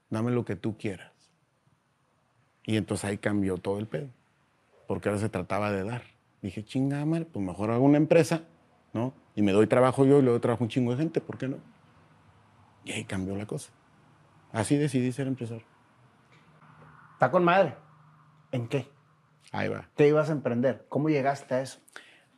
[0.09, 1.11] Dame lo que tú quieras.
[2.65, 4.09] Y entonces ahí cambió todo el pedo.
[4.87, 6.03] Porque ahora se trataba de dar.
[6.41, 8.43] Dije, chingada madre, pues mejor hago una empresa,
[8.93, 9.13] ¿no?
[9.35, 11.57] Y me doy trabajo yo y luego trabajo un chingo de gente, ¿por qué no?
[12.83, 13.71] Y ahí cambió la cosa.
[14.51, 15.65] Así decidí ser empresario.
[17.13, 17.75] Está con madre.
[18.51, 18.87] ¿En qué?
[19.51, 19.89] Ahí va.
[19.95, 20.85] ¿Qué ibas a emprender?
[20.89, 21.79] ¿Cómo llegaste a eso?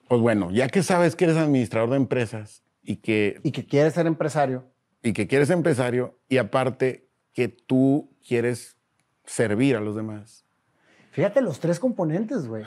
[0.08, 3.94] Pues bueno, ya que sabes que eres administrador de empresas y que, Y que quieres
[3.94, 4.66] ser empresario.
[5.02, 8.78] y que quieres empresario y aparte que tú quieres
[9.26, 10.44] servir a los demás,
[11.12, 12.66] Fíjate los tres componentes, güey.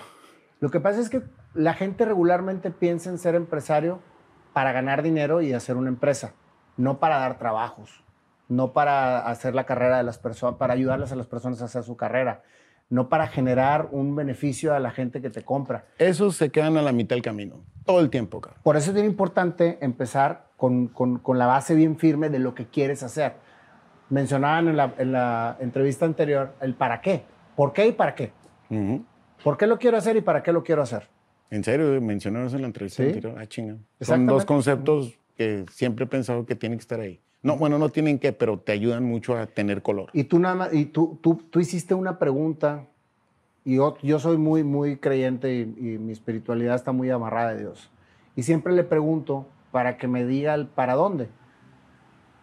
[0.60, 1.22] Lo que pasa es que
[1.52, 4.00] la gente regularmente piensa en ser empresario
[4.54, 6.32] para ganar dinero y hacer una empresa,
[6.78, 8.02] no para dar trabajos,
[8.48, 11.82] no para hacer la carrera de las personas, para ayudarles a las personas a hacer
[11.82, 12.42] su carrera,
[12.90, 15.84] no para generar un beneficio a la gente que te compra.
[15.98, 18.60] esos se quedan a la mitad del camino, todo el tiempo, cabrón.
[18.62, 22.54] Por eso es bien importante empezar con, con- con la base bien firme de lo
[22.54, 23.34] que quieres hacer.
[24.10, 27.24] Mencionaban en la, en la entrevista anterior el para qué.
[27.56, 28.32] ¿Por qué y para qué?
[28.70, 29.04] Ujú.
[29.44, 31.08] ¿Por qué lo quiero hacer y para qué lo quiero hacer?
[31.50, 33.08] En serio, mencionaron eso en la entrevista Sí.
[33.08, 33.34] anterior.
[33.38, 33.76] Ah, chinga.
[34.00, 37.20] Son dos conceptos que siempre he pensado que tienen que estar ahí.
[37.42, 40.10] No, bueno, no tienen que, pero te ayudan mucho a tener color.
[40.12, 42.86] Y tú nada más, y tú, tú, tú hiciste una pregunta,
[43.64, 47.60] y yo, yo soy muy, muy creyente y, y mi espiritualidad está muy amarrada de
[47.60, 47.90] Dios.
[48.34, 51.28] Y siempre le pregunto para que me diga el para dónde.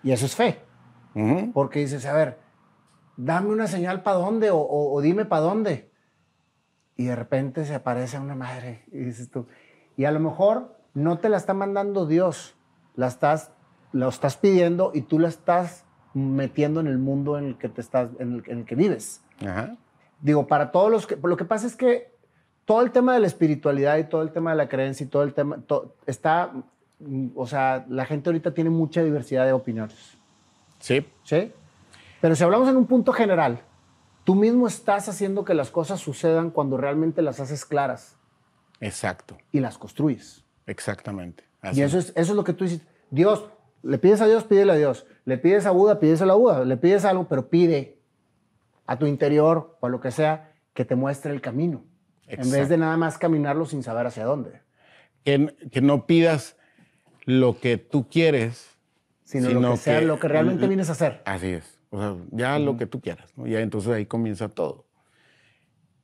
[0.04, 0.60] Y eso es fe,
[1.54, 2.38] porque dices, a ver,
[3.18, 5.90] dame una señal para dónde o, o- o dime para dónde.
[6.96, 9.48] Y de repente se aparece una madre y dices tú,
[9.98, 12.56] y a lo mejor no te la está mandando Dios,
[12.96, 13.52] la estás,
[13.96, 17.80] lo estás pidiendo y tú la estás metiendo en el mundo en el que te
[17.82, 19.22] estás, en el, en el que vives.
[19.42, 19.76] Ajá.
[20.22, 22.14] Digo, para todos los que, lo que pasa es que
[22.66, 25.24] todo el tema de la espiritualidad y todo el tema de la creencia y todo
[25.24, 26.52] el tema, to- está,
[27.00, 30.18] mm, o sea, la gente ahorita tiene mucha diversidad de opiniones.
[30.80, 31.06] Sí.
[31.24, 31.52] ¿sí?
[32.22, 33.62] Pero si hablamos en un punto general,
[34.26, 38.18] tú mismo estás haciendo que las cosas sucedan cuando realmente las haces claras
[38.82, 39.38] Exacto.
[39.52, 40.44] y las construyes.
[40.66, 41.44] Exactamente.
[41.62, 41.80] Así.
[41.80, 42.82] Y eso es, eso es lo que tú dices.
[43.12, 43.46] Dios,
[43.86, 45.06] le pides a Dios, pídele a Dios.
[45.26, 46.66] Le pides a Buda, pides a la Buda.
[46.66, 48.00] Le pides algo, pero pide
[48.86, 51.84] a tu interior o a lo que sea que te muestre el camino.
[52.28, 54.62] En vez de nada más caminarlo sin saber hacia dónde.
[55.24, 56.58] que, que no pidas
[57.26, 58.70] lo que tú quieres.
[59.24, 61.22] Sino, Sino lo que sea, que- lo que realmente vienes a hacer.
[61.26, 61.80] Así es.
[61.90, 63.32] O sea, ya lo que tú quieras.
[63.38, 63.48] ¿no?
[63.48, 64.86] Ya entonces ahí comienza todo.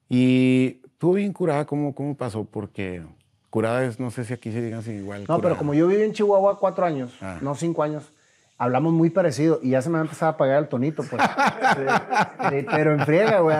[0.10, 2.46] Y tú bien curada, ¿cómo, cómo pasó?
[2.46, 3.04] Porque
[3.52, 5.26] curada es, no sé si aquí se digan así igual.
[5.28, 7.38] No, pero como yo viví en Chihuahua cuatro años, Ah.
[7.42, 8.12] no cinco años,
[8.58, 11.22] hablamos muy parecido y ya se me ha empezado a pagar el tonito, pues.
[12.72, 13.56] pero en friega, güey.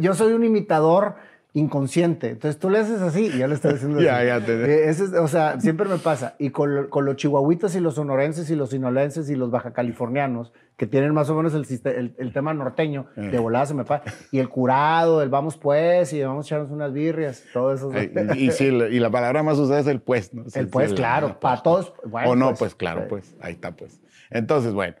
[0.00, 1.14] yo, soy un imitador
[1.52, 2.30] inconsciente.
[2.30, 4.90] Entonces tú le haces así y ya le estás diciendo ya, ya te...
[4.90, 6.34] Eh, o sea, siempre me pasa.
[6.38, 10.52] Y con, con, los chihuahuitas y los sonorenses y los sinolenses y los baja californianos,
[10.76, 13.38] que tienen más o menos el, el, tema norteño, de eh.
[13.38, 14.04] volada se me pasa.
[14.30, 17.92] Y el curado, el vamos pues, y vamos a echarnos unas birrias, todo eso.
[18.36, 20.44] y, sí, y la palabra más usada es el pues, ¿no?
[20.54, 21.92] el pues, claro, para todos.
[22.10, 24.00] o no, pues, pues claro, pues, ahí está, pues.
[24.30, 24.94] Entonces, bueno,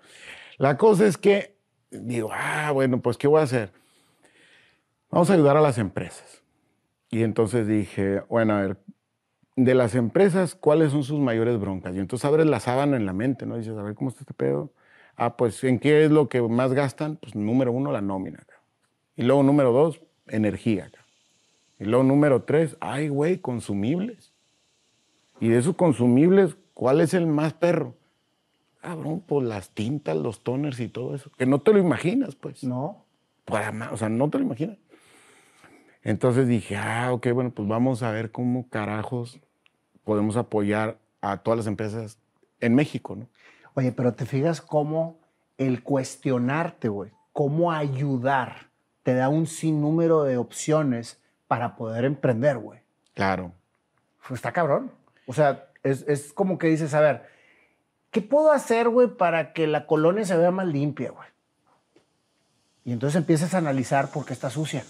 [0.58, 1.54] la cosa es que
[1.90, 3.72] digo, ah, bueno, pues, ¿qué voy a hacer?
[5.10, 6.39] Vamos a ayudar a las empresas.
[7.10, 8.76] Y entonces dije, bueno, a ver,
[9.56, 11.94] de las empresas, ¿cuáles son sus mayores broncas?
[11.94, 13.56] Y entonces abres la sábana en la mente, ¿no?
[13.56, 14.72] dices, a ver, ¿cómo está este pedo?
[15.16, 17.16] Ah, pues, ¿en qué es lo que más gastan?
[17.16, 18.46] Pues, número uno, la nómina.
[19.16, 20.90] Y luego, número dos, energía.
[21.78, 24.32] Y luego, número tres, ay, güey, consumibles.
[25.40, 27.96] Y de esos consumibles, ¿cuál es el más perro?
[28.80, 31.30] Cabrón, pues las tintas, los toners y todo eso.
[31.36, 32.64] Que no te lo imaginas, pues.
[32.64, 33.04] No.
[33.46, 34.78] o sea, no te lo imaginas.
[36.02, 39.40] Entonces dije, ah, ok, bueno, pues vamos a ver cómo carajos
[40.04, 42.18] podemos apoyar a todas las empresas
[42.60, 43.28] en México, ¿no?
[43.74, 45.18] Oye, pero te fijas cómo
[45.58, 48.70] el cuestionarte, güey, cómo ayudar,
[49.02, 52.80] te da un sinnúmero de opciones para poder emprender, güey.
[53.14, 53.52] Claro.
[54.26, 54.90] Pues está cabrón.
[55.26, 57.26] O sea, es, es como que dices, a ver,
[58.10, 61.28] ¿qué puedo hacer, güey, para que la colonia se vea más limpia, güey?
[62.84, 64.84] Y entonces empiezas a analizar por qué está sucia.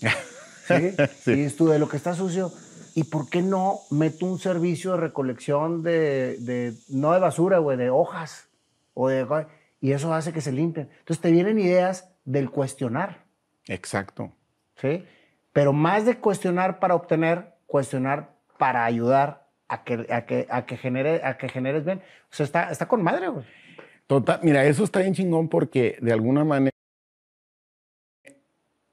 [1.20, 1.32] ¿sí?
[1.32, 2.52] Y esto de lo que está sucio.
[2.94, 7.90] ¿Y por qué no meto un servicio de recolección de, no de basura, güey, de
[7.90, 8.48] hojas?
[8.94, 9.46] O de,
[9.80, 10.88] y eso hace que se limpien.
[10.98, 13.24] Entonces te vienen ideas del cuestionar.
[13.66, 14.32] Exacto.
[14.80, 15.04] ¿Sí?
[15.52, 20.76] Pero más de cuestionar para obtener, cuestionar para ayudar a que, a que, a que,
[20.76, 22.02] genere, a que generes bien.
[22.32, 23.44] O sea, está, está con madre, güey.
[24.06, 26.72] Total, mira, eso está bien chingón porque de alguna manera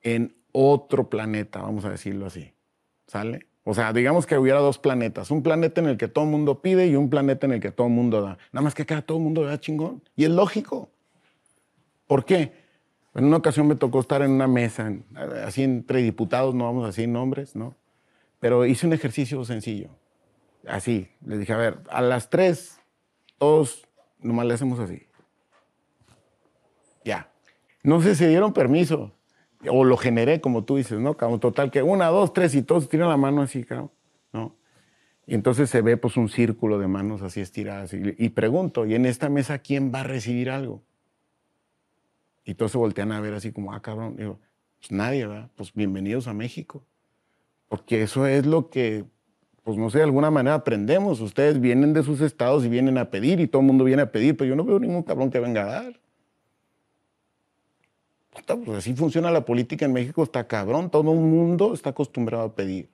[0.02, 2.54] en otro planeta, vamos a decirlo así.
[3.08, 3.46] ¿Sale?
[3.66, 5.30] O sea, digamos que hubiera dos planetas.
[5.30, 7.72] Un planeta en el que todo el mundo pide y un planeta en el que
[7.72, 8.38] todo el mundo da.
[8.54, 10.02] Nada más que acá todo el mundo da chingón.
[10.16, 10.90] Y es lógico.
[12.08, 12.54] ¿Por qué?
[13.16, 14.94] En una ocasión me tocó estar en una mesa,
[15.46, 17.76] así entre diputados, no vamos a decir nombres, ¿no?
[18.40, 19.90] Pero hice un ejercicio sencillo.
[20.68, 22.80] Así, les dije, a ver, a las tres,
[23.38, 23.88] todos
[24.20, 25.08] nomás le hacemos así.
[27.04, 27.30] Ya.
[27.84, 29.15] No sé, se dieron permiso
[29.70, 31.16] o lo generé, como tú dices, ¿no?
[31.16, 33.66] Total, que una, dos, tres y todos tiran la mano así,
[34.34, 34.56] ¿no?
[35.28, 37.94] Y entonces se ve pues un círculo de manos así estiradas.
[37.94, 40.84] Y, pregunto, ¿y en esta mesa quién va a recibir algo?
[42.44, 44.16] Y todos se voltean a ver así como, ah, cabrón.
[44.18, 44.40] digo,
[44.78, 45.50] pues nadie, ¿verdad?
[45.56, 46.86] Pues bienvenidos a México.
[47.68, 49.06] Porque eso es lo que,
[49.64, 51.20] pues no sé, de alguna manera aprendemos.
[51.22, 54.12] Ustedes vienen de sus estados y vienen a pedir y todo el mundo viene a
[54.12, 56.05] pedir, pero yo no veo ningún cabrón que venga a dar
[58.46, 62.56] pues así funciona la política en México, está cabrón, todo el mundo está acostumbrado a
[62.56, 62.90] pedir,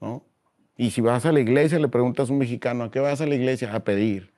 [0.00, 0.24] ¿no?
[0.76, 3.26] Y si vas a la iglesia, le preguntas a un mexicano, ¿a qué vas a
[3.26, 3.74] la iglesia?
[3.74, 4.32] A pedir.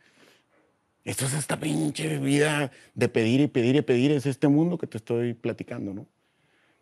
[1.05, 4.87] Esto es esta pinche vida de pedir y pedir y pedir, es este mundo que
[4.87, 6.07] te estoy platicando, ¿no?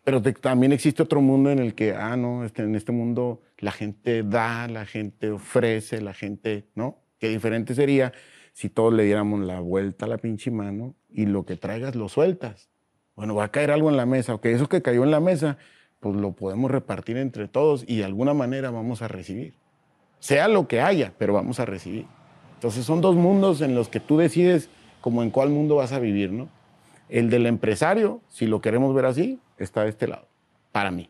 [0.03, 3.71] Pero también existe otro mundo en el que, ah, no, este, en este mundo la
[3.71, 6.99] gente da, la gente ofrece, la gente, ¿no?
[7.19, 8.13] Qué diferente sería
[8.53, 12.09] si todos le diéramos la vuelta a la pinche mano y lo que traigas lo
[12.09, 12.69] sueltas.
[13.17, 15.57] Bueno, va a caer algo en la mesa, ok, eso que cayó en la mesa,
[15.99, 19.55] pues lo podemos repartir entre todos y de alguna manera vamos a recibir.
[20.19, 22.05] Sea lo que haya, pero vamos a recibir.
[22.53, 24.69] Entonces son dos mundos en los que tú decides
[25.01, 26.47] como en cuál mundo vas a vivir, ¿no?
[27.09, 30.27] El del empresario, si lo queremos ver así, está de este lado,
[30.71, 31.09] para mí.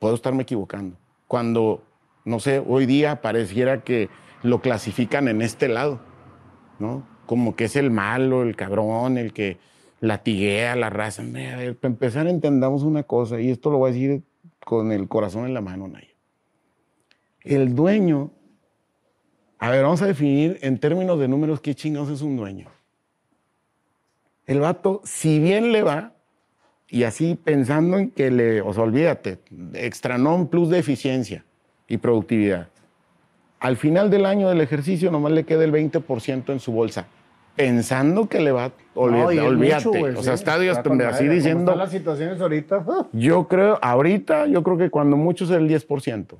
[0.00, 0.96] Puedo estarme equivocando.
[1.28, 1.84] Cuando,
[2.24, 4.08] no sé, hoy día pareciera que
[4.42, 6.00] lo clasifican en este lado,
[6.80, 7.06] ¿no?
[7.26, 9.58] Como que es el malo, el cabrón, el que
[10.04, 11.22] latiguea la raza.
[11.22, 14.22] para empezar, entendamos una cosa, y esto lo voy a decir
[14.64, 16.08] con el corazón en la mano, Naya.
[17.42, 18.30] El dueño,
[19.58, 22.68] a ver, vamos a definir en términos de números qué chingados es un dueño.
[24.46, 26.12] El vato, si bien le va,
[26.88, 29.38] y así pensando en que le, o sea, olvídate,
[29.72, 31.44] extra non plus de eficiencia
[31.88, 32.68] y productividad.
[33.58, 37.08] Al final del año del ejercicio nomás le queda el 20% en su bolsa
[37.56, 40.16] pensando que le va a olvidarte.
[40.16, 41.72] o sea, está Dios así diciendo.
[41.72, 42.84] Están las situaciones ahorita?
[43.12, 46.36] yo creo, ahorita, yo creo que cuando mucho es el 10%.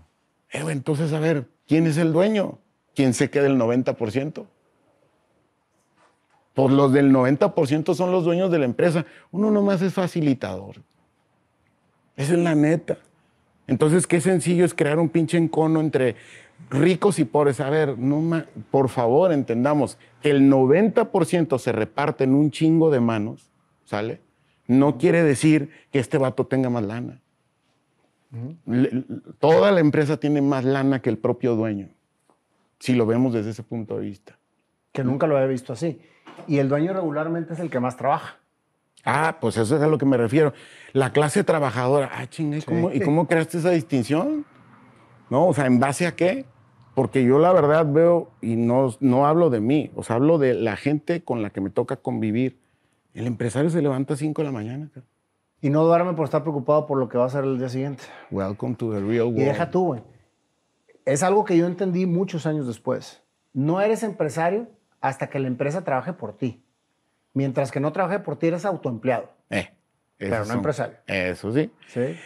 [0.53, 2.59] Eh, entonces, a ver, ¿quién es el dueño?
[2.95, 4.47] ¿Quién se queda el 90%?
[6.55, 9.05] Pues los del 90% son los dueños de la empresa.
[9.33, 10.77] Uno nomás es facilitador.
[12.17, 12.99] Esa es la neta.
[13.67, 16.15] Entonces, qué sencillo es crear un pinche encono entre
[16.71, 17.61] ricos y pobres.
[17.61, 23.01] A ver, no por favor, entendamos que el 90% se reparte en un chingo de
[23.01, 23.51] manos,
[23.85, 24.21] ¿sale?
[24.67, 27.21] No quiere decir que este vato tenga más lana.
[29.39, 31.89] toda la empresa tiene más lana que el propio dueño,
[32.79, 34.39] si lo vemos desde ese punto de vista.
[34.93, 36.01] Que nunca lo había visto así.
[36.49, 38.39] Y el dueño regularmente es el que más trabaja.
[39.05, 40.55] Ah, pues eso es a lo que me refiero.
[40.93, 42.11] La clase trabajadora.
[42.13, 42.63] Ah, chingue,
[42.95, 44.47] ¿y cómo creaste esa distinción?
[45.29, 45.49] ¿No?
[45.49, 46.47] O sea, ¿en base a qué?
[46.95, 50.55] Porque yo la verdad veo, y no, no hablo de mí, o sea, hablo de
[50.55, 52.59] la gente con la que me toca convivir.
[53.15, 54.91] El empresario se levanta a 5 de la mañana.
[55.61, 58.05] Y no duerme por estar preocupado por lo que va a hacer el día siguiente.
[58.31, 59.41] Welcome to the real world.
[59.41, 60.03] Y deja tú, güey.
[61.05, 63.23] Es algo que yo entendí muchos años después.
[63.53, 64.69] No eres empresario
[65.01, 66.65] hasta que la empresa trabaje por ti.
[67.35, 69.31] Mientras que no trabaje por ti, eres autoempleado.
[69.51, 69.71] Eh,
[70.17, 70.97] pero no empresario.
[71.07, 71.71] Eso sí.
[71.89, 72.17] Sí.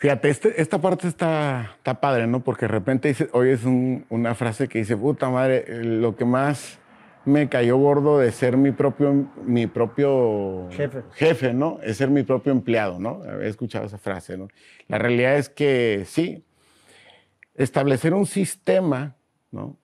[0.00, 2.42] Fíjate, este, esta parte está, está padre, ¿no?
[2.42, 6.78] Porque de repente dice, hoy es una frase que dice, puta madre, lo que más
[7.26, 9.12] me cayó gordo de ser mi propio,
[9.44, 11.02] mi propio jefe.
[11.12, 11.80] jefe, ¿no?
[11.82, 13.22] Es ser mi propio empleado, ¿no?
[13.42, 14.48] He escuchado esa frase, ¿no?
[14.88, 16.46] La realidad es que sí,
[17.54, 19.16] establecer un sistema,
[19.50, 19.76] ¿no?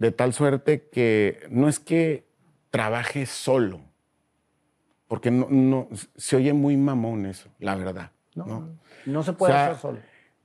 [0.00, 2.26] De tal suerte que no es que
[2.72, 3.82] trabaje solo,
[5.06, 8.10] porque no, no, se oye muy mamón eso, la verdad.
[8.34, 8.78] No, no,
[9.22, 9.98] se puede hacer solo.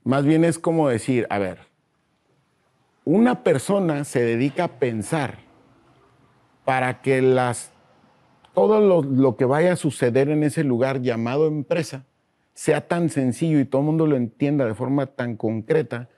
[0.04, 1.58] Más bien es como decir, a ver,
[3.04, 5.38] una persona se dedica a pensar
[6.64, 7.72] para que las,
[8.54, 12.04] todo lo, lo, que vaya a suceder en ese lugar llamado empresa
[12.54, 16.08] sea tan sencillo y todo el mundo lo entienda de forma tan concreta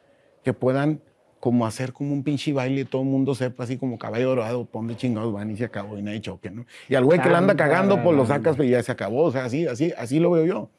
[0.45, 1.01] que puedan
[1.41, 4.65] como hacer como un pinche baile y todo el mundo sepa así como caballo dorado,
[4.65, 6.67] ponle chingados van y se acabó y no hay choque, ¿no?
[6.89, 9.33] Y al güey que le anda cagando, pues lo sacas y ya se acabó, o
[9.33, 10.71] sea, así, así, así lo veo yo.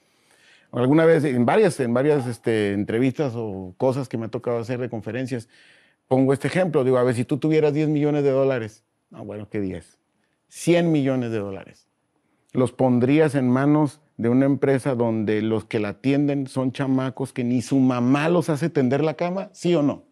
[0.71, 4.79] Alguna vez, en varias, en varias este, entrevistas o cosas que me ha tocado hacer
[4.79, 5.49] de conferencias,
[6.07, 6.83] pongo este ejemplo.
[6.83, 9.97] Digo, a ver, si tú tuvieras 10 millones de dólares, no, bueno, ¿qué 10?
[10.49, 11.87] 100 millones de dólares.
[12.51, 17.43] ¿Los pondrías en manos de una empresa donde los que la atienden son chamacos que
[17.43, 19.49] ni su mamá los hace tender la cama?
[19.53, 20.03] ¿Sí o no?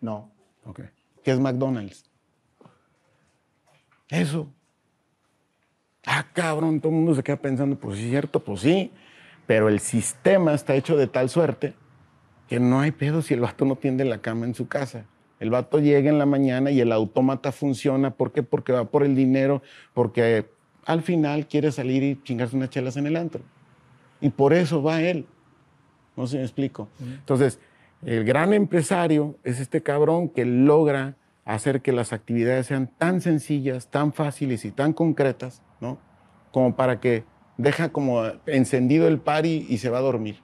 [0.00, 0.30] No.
[0.64, 0.80] Ok.
[1.22, 2.04] ¿Qué es McDonald's?
[4.08, 4.48] Eso.
[6.04, 8.90] Ah, cabrón, todo el mundo se queda pensando, pues sí, cierto, pues sí.
[9.46, 11.74] Pero el sistema está hecho de tal suerte
[12.48, 15.06] que no hay pedo si el vato no tiende la cama en su casa.
[15.40, 18.10] El vato llega en la mañana y el autómata funciona.
[18.10, 18.42] ¿Por qué?
[18.42, 19.62] Porque va por el dinero,
[19.94, 20.46] porque
[20.84, 23.42] al final quiere salir y chingarse unas chelas en el antro.
[24.20, 25.26] Y por eso va él.
[26.16, 26.88] No sé si me explico.
[27.00, 27.58] Entonces,
[28.04, 33.88] el gran empresario es este cabrón que logra hacer que las actividades sean tan sencillas,
[33.90, 35.98] tan fáciles y tan concretas, ¿no?
[36.52, 37.24] Como para que
[37.56, 40.40] deja como encendido el party y se va a dormir.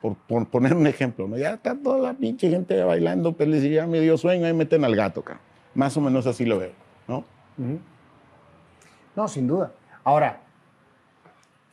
[0.00, 1.36] Por, poner un ejemplo, ¿no?
[1.36, 4.82] Ya está toda la pinche gente bailando, pero pues, ya me dio sueño, ahí meten
[4.84, 5.40] al gato, acá.
[5.74, 6.72] Más o menos así lo veo,
[7.06, 7.24] ¿no?
[9.14, 9.72] No, sin duda.
[10.02, 10.40] Ahora,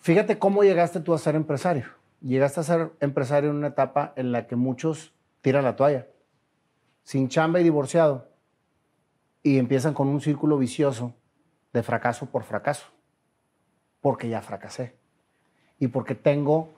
[0.01, 1.85] fíjate cómo llegaste tú a ser empresario.
[2.21, 6.07] Llegaste a ser empresario en una etapa en la que muchos tiran la toalla,
[7.03, 8.27] sin chamba y divorciado,
[9.41, 11.13] y empiezan con un círculo vicioso
[11.71, 12.96] de fracaso por fracaso
[14.07, 14.95] porque ya fracasé.
[15.79, 16.69] Y porque tengo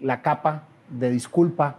[0.00, 1.76] la capa de disculpa,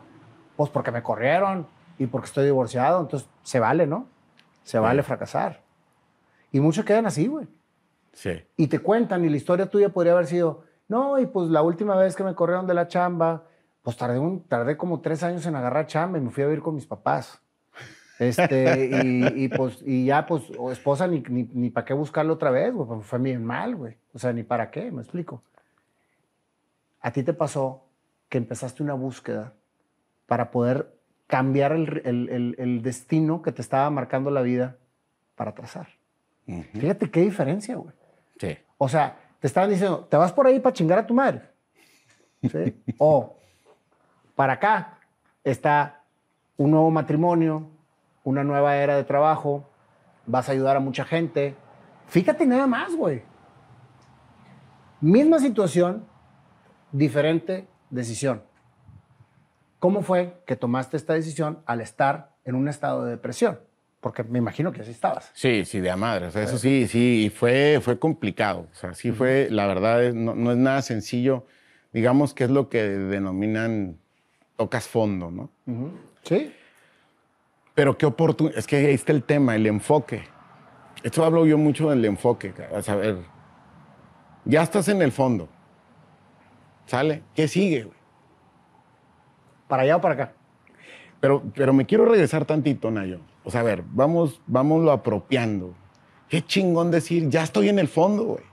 [0.55, 1.65] pues porque me corrieron
[1.97, 3.01] y porque estoy divorciado.
[3.01, 4.05] Entonces, se vale, ¿no?
[4.61, 5.63] Se vale fracasar.
[6.51, 7.47] Y muchos quedan así, güey.
[8.13, 8.39] Sí.
[8.55, 11.95] Y te cuentan, y la historia tuya podría haber sido, no, y pues la última
[11.95, 13.45] vez que me corrieron de la chamba,
[13.81, 16.61] pues tardé, un, tardé como tres años en agarrar chamba y me fui a vivir
[16.61, 17.41] con mis papás.
[18.19, 18.89] Este,
[19.35, 23.05] y, pues, y ya, pues, esposa, ni, ni, para qué buscarlo otra vez, güey, pues
[23.05, 23.97] fue bien mal, güey.
[24.13, 25.43] O sea, ni para qué, me explico.
[27.01, 27.83] A ti te pasó
[28.29, 29.53] que empezaste una búsqueda
[30.25, 30.95] para poder
[31.27, 34.77] cambiar el, el, destino que te estaba marcando la vida
[35.35, 35.87] para trazar.
[36.45, 37.93] Fíjate qué diferencia, güey.
[38.39, 38.57] Sí.
[38.77, 41.41] O sea, te estaban diciendo, te vas por ahí para chingar a tu madre.
[42.41, 42.75] ¿Sí?
[42.97, 43.37] o
[44.35, 44.99] para acá
[45.43, 46.03] está
[46.57, 47.69] un nuevo matrimonio,
[48.25, 49.69] una nueva era de trabajo,
[50.25, 51.55] vas a ayudar a mucha gente.
[52.07, 53.21] Fíjate nada más, güey.
[54.99, 56.05] Misma situación,
[56.91, 58.41] diferente decisión.
[59.79, 63.59] ¿Cómo fue que tomaste esta decisión al estar en un estado de depresión?
[64.01, 65.31] Porque me imagino que así estabas.
[65.35, 66.27] Sí, sí, de a madre.
[66.27, 68.67] O sea, eso sí, sí, fue, fue complicado.
[68.71, 71.45] O sea, sí fue, la verdad, no, es nada sencillo.
[71.93, 73.97] Digamos que es lo que denominan
[74.55, 75.49] tocas fondo, ¿no?
[76.23, 76.51] Sí.
[77.75, 80.23] Pero qué oportunidad, es que ahí está el tema, el enfoque.
[81.03, 83.17] Esto hablo yo mucho del enfoque, a saber,
[84.45, 85.49] ya estás en el fondo,
[86.87, 87.21] ¿sale?
[87.35, 87.87] ¿Qué sigue?
[89.67, 90.33] ¿Para allá o para acá?
[91.19, 93.19] Pero, pero me quiero regresar tantito, Nayo.
[93.43, 95.75] O sea, a ver, vamos, lo apropiando.
[96.29, 98.43] Qué chingón decir, ya estoy en el fondo, güey.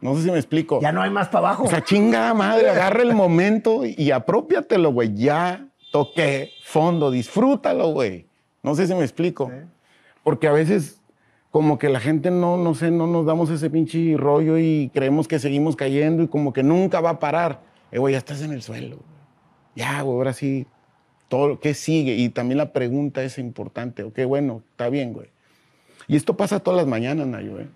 [0.00, 0.80] No sé si me explico.
[0.80, 1.64] Ya no hay más para abajo.
[1.64, 5.14] O sea, chingada madre, agarra el momento y apropiatelo, güey.
[5.14, 8.26] Ya toqué fondo, disfrútalo, güey.
[8.62, 9.52] No sé si me explico.
[10.24, 11.00] Porque a veces
[11.52, 15.28] como que la gente no, no sé, no nos damos ese pinche rollo y creemos
[15.28, 17.60] que seguimos cayendo y como que nunca va a parar.
[17.92, 18.98] Eh, güey, ya estás en el suelo.
[19.76, 20.66] Ya, güey, ahora sí,
[21.28, 22.14] todo lo que sigue.
[22.14, 24.02] Y también la pregunta es importante.
[24.02, 25.28] Ok, bueno, está bien, güey.
[26.08, 27.68] Y esto pasa todas las mañanas, Nayo, ¿eh?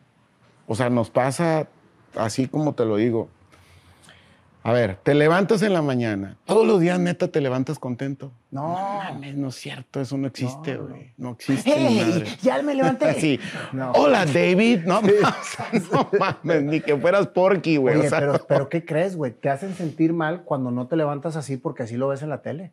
[0.66, 1.68] O sea, nos pasa
[2.14, 3.28] así como te lo digo.
[4.66, 6.38] A ver, te levantas en la mañana.
[6.44, 8.32] Todos los días, neta, te levantas contento.
[8.50, 8.76] No.
[9.36, 11.12] No, es cierto, eso no existe, güey.
[11.16, 11.72] No, existe.
[11.72, 13.14] Hey, ya me levanté.
[13.20, 13.38] sí.
[13.94, 14.80] Hola, David.
[14.84, 15.02] No,
[15.92, 18.10] no, mames, ni que fueras porky, güey.
[18.48, 19.30] pero, ¿qué crees, güey?
[19.34, 22.42] Te hacen sentir mal cuando no te levantas así porque así lo ves en la
[22.42, 22.72] tele.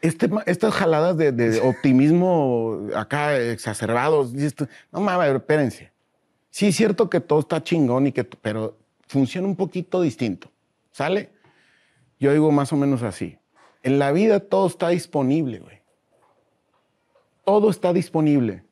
[0.00, 4.32] Este, estas jaladas de, optimismo acá exacerbados.
[4.90, 5.92] No mames, espérense.
[6.48, 8.78] Sí, es cierto que todo está chingón y que, pero
[9.08, 10.50] funciona un poquito distinto.
[10.90, 11.33] ¿Sale?
[12.18, 13.38] Yo digo más o menos así.
[13.82, 15.82] En la vida todo está disponible, güey.
[17.44, 18.64] Todo está disponible,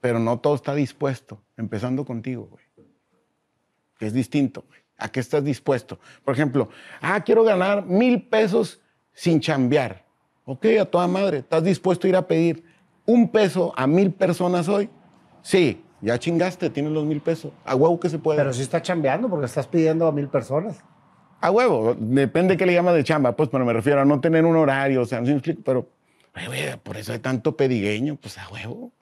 [0.00, 2.64] pero no todo está dispuesto, empezando contigo, güey.
[4.00, 4.80] Es distinto, güey.
[4.98, 5.98] ¿A qué estás dispuesto?
[6.24, 6.68] Por ejemplo,
[7.00, 8.80] ah, quiero ganar mil pesos
[9.12, 10.04] sin chambear.
[10.44, 12.64] Ok, a toda madre, ¿estás dispuesto a ir a pedir
[13.06, 14.90] un peso a mil personas hoy?
[15.42, 17.52] Sí, ya chingaste, tienes los mil pesos.
[17.64, 18.38] A huevo que se puede.
[18.38, 20.82] Pero sí está chambeando porque estás pidiendo a mil personas.
[21.42, 24.44] A huevo, depende qué le llama de chamba, pues, pero me refiero a no tener
[24.44, 25.88] un horario, o sea, no sé explico, pero,
[26.84, 28.92] por eso hay tanto pedigueño, pues a huevo.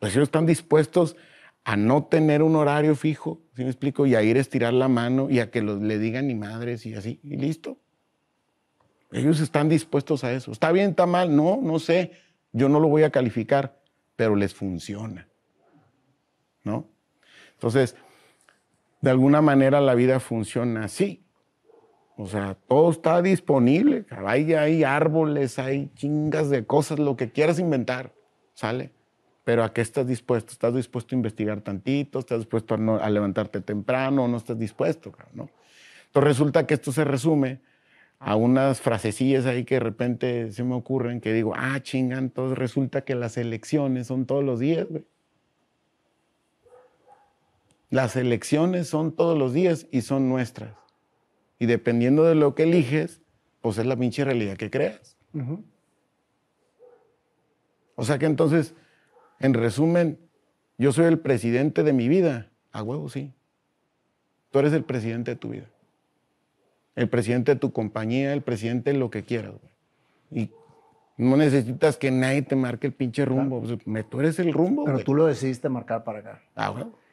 [0.00, 1.14] Pues ellos están dispuestos
[1.62, 4.06] a no tener un horario fijo, ¿sí me explico?
[4.06, 6.84] Y a ir a estirar la mano y a que los, le digan ni madres
[6.84, 7.78] y así, y listo.
[9.12, 10.50] Ellos están dispuestos a eso.
[10.50, 11.36] ¿Está bien, está mal?
[11.36, 12.10] No, no sé.
[12.50, 13.80] Yo no lo voy a calificar,
[14.16, 15.28] pero les funciona.
[16.64, 16.88] ¿No?
[17.52, 17.94] Entonces,
[19.04, 21.22] de alguna manera la vida funciona así.
[22.16, 24.06] O sea, todo está disponible.
[24.24, 28.14] Hay, hay árboles, hay chingas de cosas, lo que quieras inventar,
[28.54, 28.92] ¿sale?
[29.44, 30.52] Pero ¿a qué estás dispuesto?
[30.52, 32.18] ¿Estás dispuesto a investigar tantito?
[32.18, 35.12] ¿Estás dispuesto a, levantarte temprano no estás dispuesto?
[35.34, 35.50] ¿no?
[36.06, 37.60] Entonces resulta que esto se resume
[38.18, 42.56] a unas frasecillas ahí que de repente se me ocurren que digo, ah, chingan, entonces
[42.56, 45.04] resulta que las elecciones son todos los días, güey.
[47.94, 50.74] Las elecciones son todos los días y son nuestras.
[51.60, 53.20] Y dependiendo de lo que eliges,
[53.60, 55.16] pues es la pinche realidad que creas.
[57.94, 58.74] O sea que entonces,
[59.38, 60.18] en resumen,
[60.76, 62.50] yo soy el presidente de mi vida.
[62.72, 63.32] A huevo, sí.
[64.50, 65.70] Tú eres el presidente de tu vida.
[66.96, 69.52] El presidente de tu compañía, el presidente de lo que quieras.
[70.32, 70.50] Y
[71.16, 73.62] no necesitas que nadie te marque el pinche rumbo.
[74.10, 74.82] Tú eres el rumbo.
[74.82, 76.42] Pero tú lo decidiste marcar para acá.
[76.56, 77.03] Ah, huevo.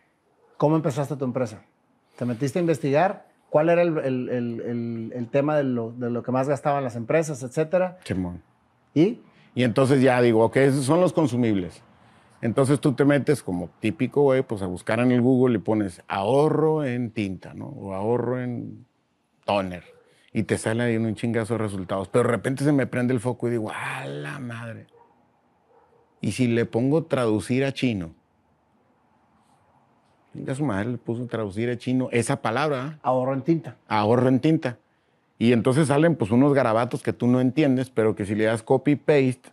[0.61, 1.63] ¿Cómo empezaste tu empresa?
[2.17, 3.25] ¿Te metiste a investigar?
[3.49, 7.97] ¿Cuál era el, tema de lo, que más gastaban las empresas, etcétera?
[8.03, 8.43] Chimón.
[8.93, 9.21] ¿Y?
[9.55, 11.81] Y entonces ya digo, ok, esos son los consumibles.
[12.43, 16.03] Entonces tú te metes como típico, güey, pues a buscar en el Google y pones
[16.07, 17.65] ahorro en tinta, ¿no?
[17.65, 18.85] O ahorro en
[19.45, 19.83] toner.
[20.31, 22.07] Y te salen ahí un chingazo de resultados.
[22.07, 24.85] Pero de repente se me prende el foco y digo, ¡ah, la madre!
[26.21, 28.13] Y si le pongo traducir a chino,
[30.47, 32.99] a su madre le puso traducir a chino esa palabra.
[33.03, 33.77] Ahorro en tinta.
[33.87, 34.77] Ahorro en tinta.
[35.37, 38.63] Y entonces salen pues unos garabatos que tú no entiendes, pero que si le das
[38.63, 39.49] copy-paste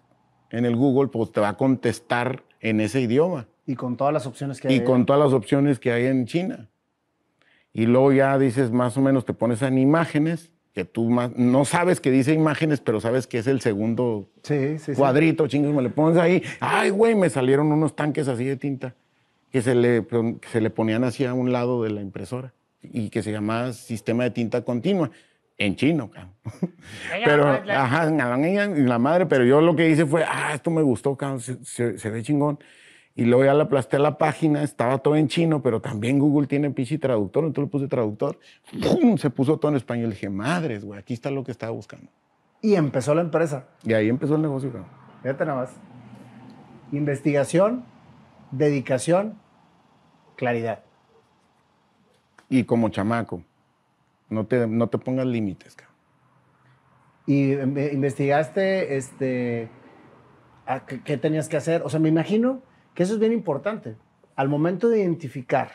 [0.51, 3.47] en el Google, pues te va a contestar en ese idioma.
[3.67, 4.77] Y con todas las opciones que hay.
[4.77, 6.69] Y con todas las opciones que hay en China.
[7.73, 12.01] Y luego ya dices, más o menos te pones en imágenes, que tú no sabes
[12.01, 14.29] que dice imágenes, pero sabes que es el segundo
[14.97, 15.59] cuadrito, sí.
[15.59, 16.43] me le pones ahí.
[16.61, 18.95] Ay, güey, me salieron unos tanques así de tinta
[19.51, 20.07] que se le,
[20.51, 24.31] se le ponían hacia un lado de la impresora y que se llamaba sistema de
[24.31, 25.11] tinta continua
[25.59, 26.35] en chino, cabrón.
[27.25, 31.41] Pero, ajá, la madre, pero yo lo que hice fue, ah, esto me gustó, cabrón,
[31.41, 32.59] se, ve chingón.
[33.17, 36.47] Y luego ya le aplasté a la página, estaba todo en chino, pero también Google
[36.47, 38.39] tiene pinche traductor, entonces le puse traductor,
[38.81, 39.19] ¡pum!
[39.19, 40.11] se puso todo en español.
[40.11, 42.09] dije, madres, güey, aquí está lo que estaba buscando.
[42.63, 43.67] Y empezó la empresa.
[43.83, 44.91] Y ahí empezó el negocio, cabrón.
[45.23, 45.71] Fíjate nada más.
[46.93, 47.85] Investigación,
[48.51, 49.41] dedicación,
[50.37, 50.85] claridad.
[52.49, 53.43] Y como chamaco,
[54.31, 55.77] no te, no te pongas límites.
[57.27, 59.69] Y investigaste este,
[61.05, 61.83] qué, tenías que hacer.
[61.83, 62.63] O sea, me imagino
[62.95, 63.97] que eso es bien importante.
[64.35, 65.73] Al momento de identificar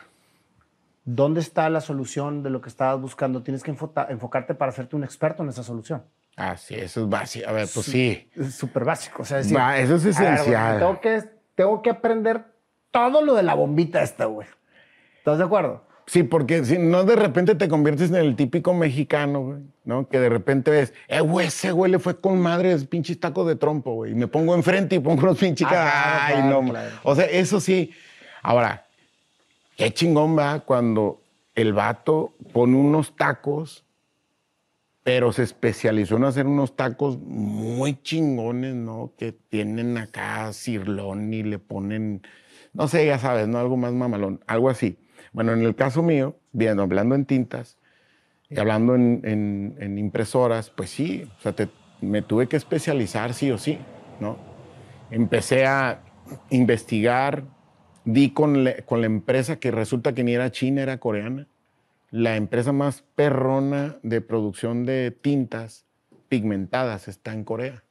[1.06, 5.04] dónde está la solución de lo que estabas buscando, tienes que enfocarte para hacerte un
[5.04, 6.04] experto en esa solución.
[6.36, 7.48] Ah, sí, eso es básico.
[7.48, 8.28] A ver, pues sí.
[8.36, 9.22] Es súper básico.
[9.22, 10.80] O sea, decir, Va, eso es a ver, esencial.
[10.80, 12.53] tengo, que, tengo que aprender
[12.94, 14.48] todo lo de la bombita esta, güey.
[15.18, 15.84] ¿Estás de acuerdo?
[16.06, 20.08] Sí, porque si no de repente te conviertes en el típico mexicano, güey, ¿no?
[20.08, 23.56] Que de repente ves, eh, güey, ese güey le fue con madres pinches tacos de
[23.56, 24.12] trompo, güey.
[24.12, 25.68] Y me pongo enfrente y pongo unos pinches.
[25.70, 26.70] Ah, Ay, claro, no.
[26.70, 26.96] claro.
[27.04, 27.92] O sea, eso sí.
[28.42, 28.86] Ahora,
[29.78, 31.22] qué chingón va cuando
[31.56, 33.86] el vato pone unos tacos,
[35.04, 39.14] pero se especializó en hacer unos tacos muy chingones, ¿no?
[39.18, 42.22] Que tienen acá cirlón y le ponen,
[42.74, 43.60] no sé, ya sabes, ¿no?
[43.60, 44.98] Algo más mamalón, algo así.
[45.32, 47.78] Bueno, en el caso mío, viendo, hablando en tintas
[48.50, 51.70] y hablando en, impresoras, pues sí, o sea, te-
[52.02, 53.80] me tuve que especializar sí o sí,
[54.20, 54.38] ¿no?
[55.10, 56.02] Empecé a
[56.50, 57.44] investigar,
[58.06, 61.48] di con, con la empresa que resulta que ni era china, era coreana,
[62.12, 65.86] la empresa más perrona de producción de tintas
[66.30, 67.84] pigmentadas está en Corea.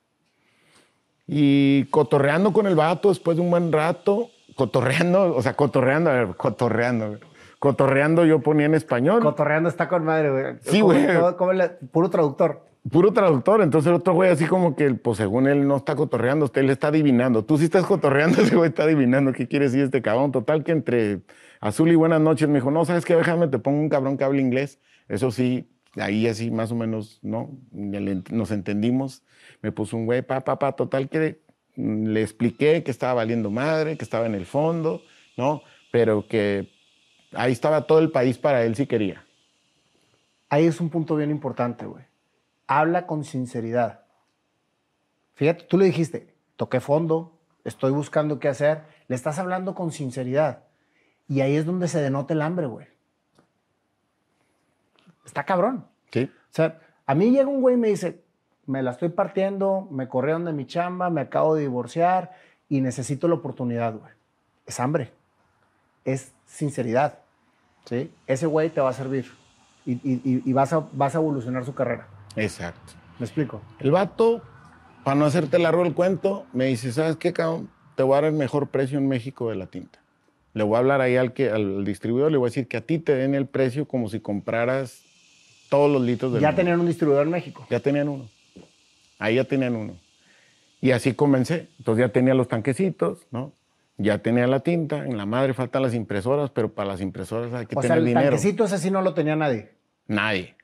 [1.27, 6.15] Y cotorreando con el vato después de un buen rato, cotorreando, o sea, cotorreando, a
[6.15, 7.19] ver, cotorreando,
[7.59, 9.23] cotorreando yo ponía en español.
[9.23, 10.45] Cotorreando está con madre, güey.
[10.63, 11.71] Sí, ¿Cómo- güey.
[11.91, 12.67] puro traductor.
[12.91, 16.47] Puro traductor, entonces el otro güey así como que, pues según él no está cotorreando,
[16.47, 17.45] usted le está adivinando.
[17.45, 20.33] Tú sí estás cotorreando, ese güey está adivinando qué quiere decir este cabrón.
[20.33, 21.21] Total que entre
[21.61, 23.15] azul y buenas noches me dijo, no, ¿sabes qué?
[23.15, 24.81] Déjame, te pongo un cabrón que habla inglés.
[25.09, 27.51] Eso sí, ahí así más o menos, ¿no?
[27.71, 29.23] Nos entendimos.
[29.61, 31.41] Me puso un güey, pa, pa, pa, total que
[31.77, 35.03] le expliqué que estaba valiendo madre, que estaba en el fondo,
[35.37, 35.63] ¿no?
[35.91, 36.71] Pero que
[37.33, 39.25] ahí estaba todo el país para él si quería.
[40.49, 42.05] Ahí es un punto bien importante, güey.
[42.67, 44.03] Habla con sinceridad.
[45.35, 48.83] Fíjate, tú le dijiste, toqué fondo, estoy buscando qué hacer.
[49.09, 50.65] Le estás hablando con sinceridad.
[51.29, 52.87] Y ahí es donde se denota el hambre, güey.
[55.25, 55.87] Está cabrón.
[56.11, 56.25] ¿Sí?
[56.25, 58.23] O sea, a mí llega un güey y me dice,
[58.67, 62.33] me la estoy partiendo, me corrieron de mi chamba, me acabo de divorciar
[62.69, 64.13] y necesito la oportunidad, güey.
[64.67, 65.11] Es hambre.
[66.05, 67.19] Es sinceridad.
[67.85, 68.11] ¿Sí?
[68.27, 69.27] Ese güey te va a servir
[69.85, 72.07] y, y- y- y vas, a, vas a evolucionar su carrera.
[72.37, 72.93] Exacto.
[73.19, 73.61] ¿Me explico?
[73.81, 74.41] El vato,
[75.05, 77.69] para no hacerte largo el cuento, me dice, ¿sabes qué, cabrón?
[77.97, 79.99] Te voy a dar el mejor precio en México de la tinta.
[80.55, 82.81] Le voy a hablar ahí al, que, al distribuidor, le voy a decir que a
[82.83, 85.03] ti te den el precio como si compraras
[85.69, 86.61] todos los litros del Ya mundo".
[86.61, 87.67] tenían un distribuidor en México.
[87.69, 88.29] Ya tenían uno.
[89.23, 89.97] Ahí ya tenían uno.
[90.81, 91.69] Y así comencé.
[91.79, 93.53] Entonces ya tenía los tanquecitos, ¿no?
[93.99, 95.05] Ya tenía la tinta.
[95.05, 97.99] En la madre faltan las impresoras, pero para las impresoras hay que O sea, tener
[97.99, 98.27] el dinero.
[98.31, 99.71] tanquecito ese sí no lo tenía nadie.
[100.09, 100.57] Nadie.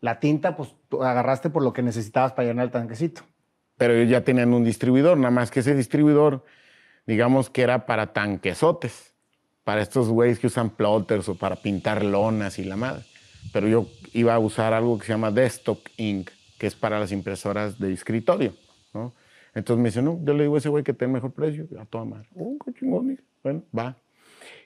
[0.00, 3.22] La tinta, pues tú agarraste por lo que necesitabas para llenar el tanquecito.
[3.76, 6.42] pero ellos ya tenían un distribuidor, nada más que ese distribuidor,
[7.06, 9.12] digamos que era para tanquesotes,
[9.64, 13.02] para estos güeyes que usan plotters o para pintar lonas y la madre.
[13.52, 17.12] Pero yo iba a usar algo que se llama Desktop Ink, que es para las
[17.12, 18.54] impresoras de escritorio,
[18.94, 19.12] ¿no?
[19.54, 21.86] Entonces me dice, no, yo le digo a ese güey que tenga mejor precio, a
[21.86, 22.28] toda madre.
[22.34, 23.96] Oh, qué chingón, bueno, va.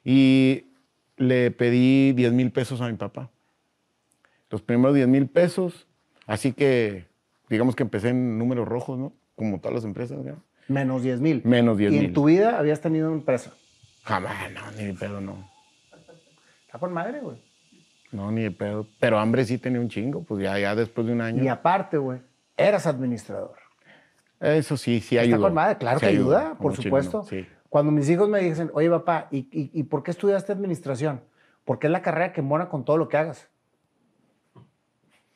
[0.05, 0.65] Y
[1.17, 3.31] le pedí 10 mil pesos a mi papá.
[4.51, 5.87] Los primeros 10 mil pesos,
[6.27, 7.07] así que
[7.49, 9.13] digamos que empecé en números rojos, ¿no?
[9.37, 10.43] Como todas las empresas, ¿no?
[10.67, 11.43] Menos 10 mil.
[11.45, 12.13] Menos 10 Y en mil.
[12.13, 13.53] tu vida habías tenido una empresa.
[14.05, 15.49] Jamás, no, ni pedo, no.
[16.67, 17.37] Está con madre, güey.
[18.13, 18.87] No, ni de pedo.
[18.99, 21.43] Pero hambre sí tenía un chingo, pues ya, ya después de un año.
[21.43, 22.21] Y aparte, güey,
[22.57, 23.57] eras administrador.
[24.41, 25.43] Eso sí, sí Está ayudó.
[25.43, 27.25] con madre, claro Sí que ayuda, por supuesto.
[27.25, 27.47] Sí.
[27.69, 31.21] Cuando mis hijos me dicen, oye, papá, ¿y, y, y por qué estudiaste administración?
[31.65, 33.49] Porque es la carrera que mora con todo lo que hagas.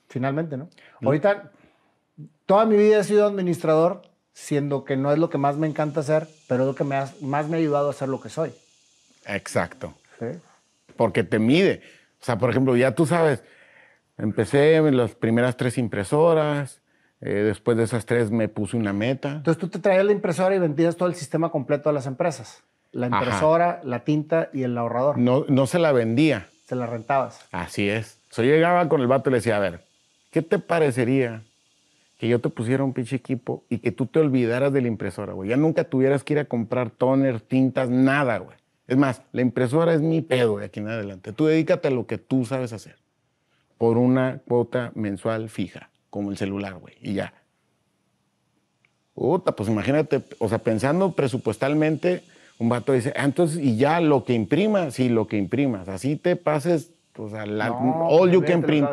[0.08, 0.68] Finalmente, ¿no?
[1.02, 1.52] Ahorita,
[2.46, 4.02] toda mi vida he sido administrador,
[4.32, 6.96] siendo que no es lo que más me encanta hacer, pero es lo que me
[7.20, 8.52] más me ha ayudado a ser lo que soy.
[9.26, 9.94] Exacto.
[10.18, 10.26] ¿sí?
[10.96, 11.82] Porque te mide.
[12.24, 13.44] O sea, por ejemplo, ya tú sabes,
[14.16, 16.80] empecé en las primeras tres impresoras,
[17.20, 19.32] eh, después de esas tres me puse una meta.
[19.32, 22.62] Entonces tú te traías la impresora y vendías todo el sistema completo a las empresas.
[22.92, 23.18] La Ajá.
[23.18, 25.18] impresora, la tinta y el ahorrador.
[25.18, 26.46] No, no se la vendía.
[26.64, 27.46] Se la rentabas.
[27.52, 28.18] Así es.
[28.30, 29.84] So, yo llegaba con el vato y le decía, a ver,
[30.30, 31.42] ¿qué te parecería
[32.18, 35.34] que yo te pusiera un pinche equipo y que tú te olvidaras de la impresora,
[35.34, 35.50] güey?
[35.50, 38.56] Ya nunca tuvieras que ir a comprar toner, tintas, nada, güey.
[38.86, 41.32] Es más, la impresora es mi pedo de aquí en adelante.
[41.32, 42.96] Tú dedícate a lo que tú sabes hacer.
[43.78, 46.94] Por una cuota mensual fija, como el celular, güey.
[47.00, 47.34] Y ya.
[49.14, 52.22] Puta, pues imagínate, o sea, pensando presupuestalmente,
[52.58, 55.88] un vato dice, ah, entonces, y ya lo que imprimas, sí, lo que imprimas.
[55.88, 58.88] Así te pases, o sea, la, No, all you olvídate, can print.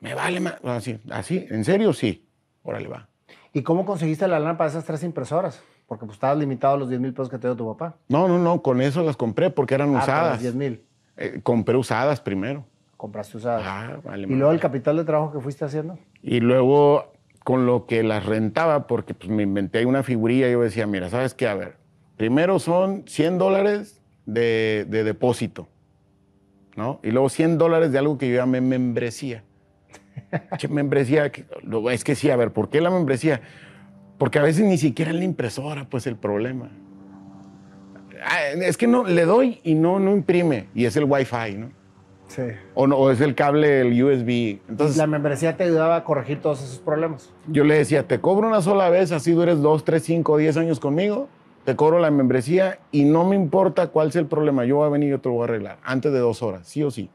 [0.00, 0.56] Me vale más.
[0.64, 2.28] Así, así, en serio, sí.
[2.62, 3.08] Órale, va.
[3.52, 5.62] ¿Y cómo conseguiste la lana para esas tres impresoras?
[5.86, 7.96] Porque pues estabas limitado a los 10 mil pesos que te dio tu papá.
[8.08, 10.32] No, no, no, con eso las compré porque eran Ah, usadas.
[10.34, 10.82] los 10 mil.
[11.16, 12.64] Eh, compré usadas primero.
[12.96, 13.62] Compraste usadas.
[13.64, 14.22] Ah, vale.
[14.22, 14.36] y madre.
[14.38, 15.98] luego el capital de trabajo que fuiste haciendo.
[16.22, 17.12] Y luego
[17.44, 21.34] con lo que las rentaba, porque pues, me inventé una figurilla, yo decía, mira, ¿sabes
[21.34, 21.46] qué?
[21.46, 21.76] A ver,
[22.16, 25.68] primero son 100 dólares de, de depósito,
[26.74, 26.98] ¿no?
[27.04, 29.44] Y luego 100 dólares de algo que yo llamé membresía.
[30.58, 31.30] ¿Qué membresía?
[31.92, 33.40] Es que sí, a ver, ¿por qué la membresía?
[34.18, 36.70] Porque a veces ni siquiera en la impresora, pues el problema.
[38.24, 40.68] Ah, Es que no, le doy y no, no imprime.
[40.74, 41.70] Y es el Wi-Fi, ¿no?
[42.28, 42.42] Sí.
[42.74, 44.58] O, no, o es el cable, el USB.
[44.68, 47.32] Entonces, La membresía te ayudaba a corregir todos esos problemas.
[47.46, 50.80] yo le decía, te cobro una sola vez, así dures dos, tres, cinco, diez años
[50.80, 51.28] conmigo,
[51.64, 54.90] te cobro la membresía y no me importa cuál sea el problema, yo voy a
[54.90, 57.10] venir y yo te lo voy a arreglar antes de dos horas, sí o sí.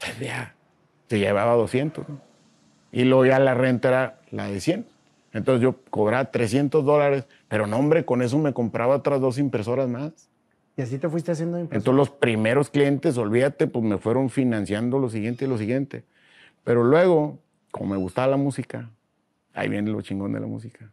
[0.00, 0.54] Pues ya,
[1.08, 2.20] se llevaba 200, ¿no?
[2.90, 4.86] Y luego ya la renta era la de 100.
[5.36, 9.86] Entonces yo cobraba 300 dólares, pero no, hombre, con eso me compraba otras dos impresoras
[9.86, 10.30] más.
[10.78, 11.78] Y así te fuiste haciendo impresora.
[11.78, 16.04] Entonces los primeros clientes, olvídate, pues me fueron financiando lo siguiente y lo siguiente.
[16.64, 17.38] Pero luego,
[17.70, 18.90] como me gustaba la música,
[19.52, 20.90] ahí viene lo chingón de la música.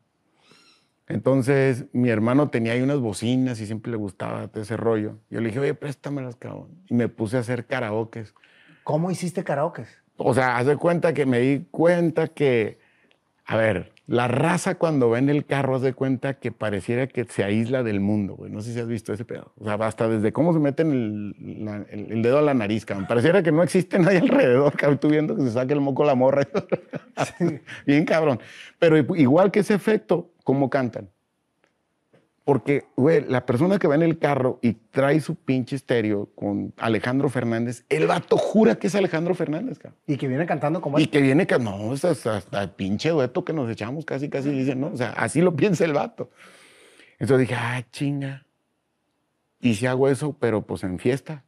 [1.07, 5.19] Entonces mi hermano tenía ahí unas bocinas y siempre le gustaba todo ese rollo.
[5.29, 6.67] Yo le dije, oye, préstamelas, cabrón.
[6.89, 8.33] Y me puse a hacer karaokes.
[8.83, 9.85] ¿Cómo hiciste karaoke?
[10.17, 12.77] O sea, haz de cuenta que me di cuenta que,
[13.45, 17.23] a ver, la raza cuando va en el carro, haz de cuenta que pareciera que
[17.23, 18.51] se aísla del mundo, güey.
[18.51, 19.53] No sé si has visto ese pedo.
[19.57, 22.85] O sea, hasta desde cómo se meten el, la- el- el dedo a la nariz,
[22.85, 23.07] cabrón.
[23.07, 24.99] Pareciera que no existe nadie alrededor, cabrón.
[24.99, 26.45] Tú viendo que se saca el moco la morra.
[27.85, 28.39] Bien cabrón.
[28.79, 31.09] Pero igual que ese efecto, ¿cómo cantan?
[32.45, 36.73] Porque, güey, la persona que va en el carro y trae su pinche estéreo con
[36.77, 39.97] Alejandro Fernández, el vato jura que es Alejandro Fernández, cabrón.
[40.07, 43.09] Y que viene cantando como Y que viene, que no, es hasta, hasta el pinche
[43.09, 44.87] dueto que nos echamos casi, casi, dicen, ¿no?
[44.87, 46.31] O sea, así lo piensa el vato.
[47.17, 48.45] Entonces dije, ah, chinga.
[49.61, 51.45] Y si hago eso, pero pues en fiesta.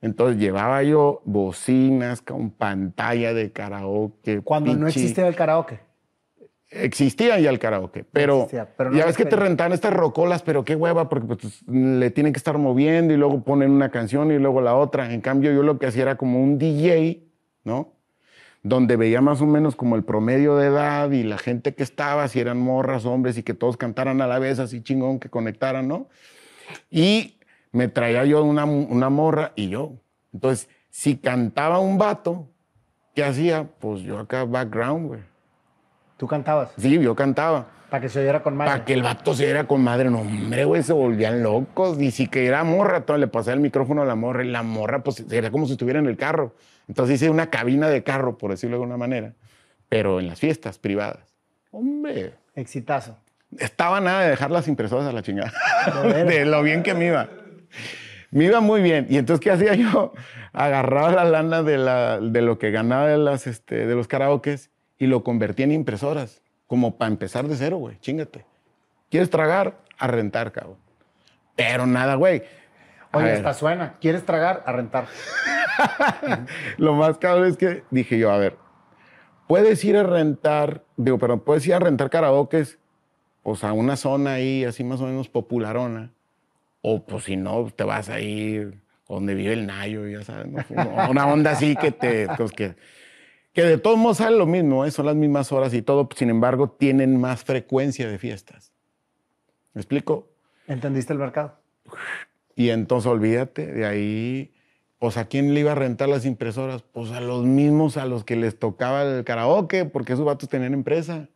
[0.00, 4.40] Entonces llevaba yo bocinas con pantalla de karaoke.
[4.42, 5.80] Cuando no existía el karaoke.
[6.72, 10.42] Existía ya el karaoke, pero, existía, pero no ya ves que te rentaban estas rocolas,
[10.42, 14.30] pero qué hueva, porque pues, le tienen que estar moviendo y luego ponen una canción
[14.30, 15.12] y luego la otra.
[15.12, 17.24] En cambio, yo lo que hacía era como un DJ,
[17.64, 17.94] ¿no?
[18.62, 22.28] Donde veía más o menos como el promedio de edad y la gente que estaba,
[22.28, 25.88] si eran morras, hombres, y que todos cantaran a la vez, así chingón, que conectaran,
[25.88, 26.08] ¿no?
[26.88, 27.40] Y
[27.72, 29.94] me traía yo una, una morra y yo.
[30.32, 32.48] Entonces, si cantaba un vato,
[33.12, 33.68] ¿qué hacía?
[33.80, 35.29] Pues yo acá background, güey.
[36.20, 36.68] Tú cantabas.
[36.76, 37.68] Sí, yo cantaba.
[37.88, 38.84] Para que se oyera con Para magia.
[38.84, 40.10] que el vato se diera con madre.
[40.10, 41.96] No, hombre, güey, se volvían locos.
[41.96, 43.06] Ni siquiera era morra.
[43.06, 45.72] Todo, le pasaba el micrófono a la morra y la morra, pues, era como si
[45.72, 46.54] estuviera en el carro.
[46.88, 49.32] Entonces hice una cabina de carro, por decirlo de alguna manera,
[49.88, 51.34] pero en las fiestas privadas.
[51.70, 53.16] Hombre, Exitazo.
[53.58, 55.52] estaba nada de dejar las impresoras a la chingada.
[56.26, 57.30] De lo bien que me iba.
[58.30, 59.06] Me iba muy bien.
[59.08, 60.12] Y entonces, ¿qué hacía yo?
[60.52, 64.68] Agarraba la lana de, la- de lo que ganaba de, las, este, de los karaokes
[65.00, 66.42] y lo convertía en impresoras.
[66.68, 67.98] Como para empezar de cero, güey.
[67.98, 68.44] Chingate.
[69.10, 69.78] ¿Quieres tragar?
[69.98, 70.76] A rentar, cabrón.
[71.56, 72.44] Pero nada, güey.
[73.10, 73.94] A Oye, ver, hasta suena.
[74.00, 74.62] ¿Quieres tragar?
[74.66, 75.06] A rentar.
[76.76, 78.56] Lo más cabrón es que dije yo, a ver,
[79.48, 82.78] puedes ir a rentar, digo, perdón, puedes ir a rentar karaokes,
[83.42, 86.12] pues a una zona ahí así más o menos popularona,
[86.82, 88.70] o pues si no, te vas ahí
[89.08, 90.62] donde vive el Nayo, ya sabes, ¿no?
[91.10, 92.76] una onda así que te, pues que,
[93.52, 94.90] que de todos modos sale lo mismo, ¿eh?
[94.90, 98.72] son las mismas horas y todo, sin embargo, tienen más frecuencia de fiestas.
[99.74, 100.28] ¿Me explico?
[100.66, 101.58] ¿Entendiste el mercado?
[102.54, 104.52] Y entonces olvídate, de ahí,
[104.98, 108.24] pues a quién le iba a rentar las impresoras, pues a los mismos a los
[108.24, 111.28] que les tocaba el karaoke, porque esos vatos tenían empresa.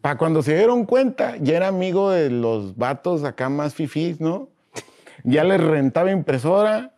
[0.00, 4.50] Para cuando se dieron cuenta, ya era amigo de los vatos acá más fifís, ¿no?
[5.24, 6.95] Ya les rentaba impresora,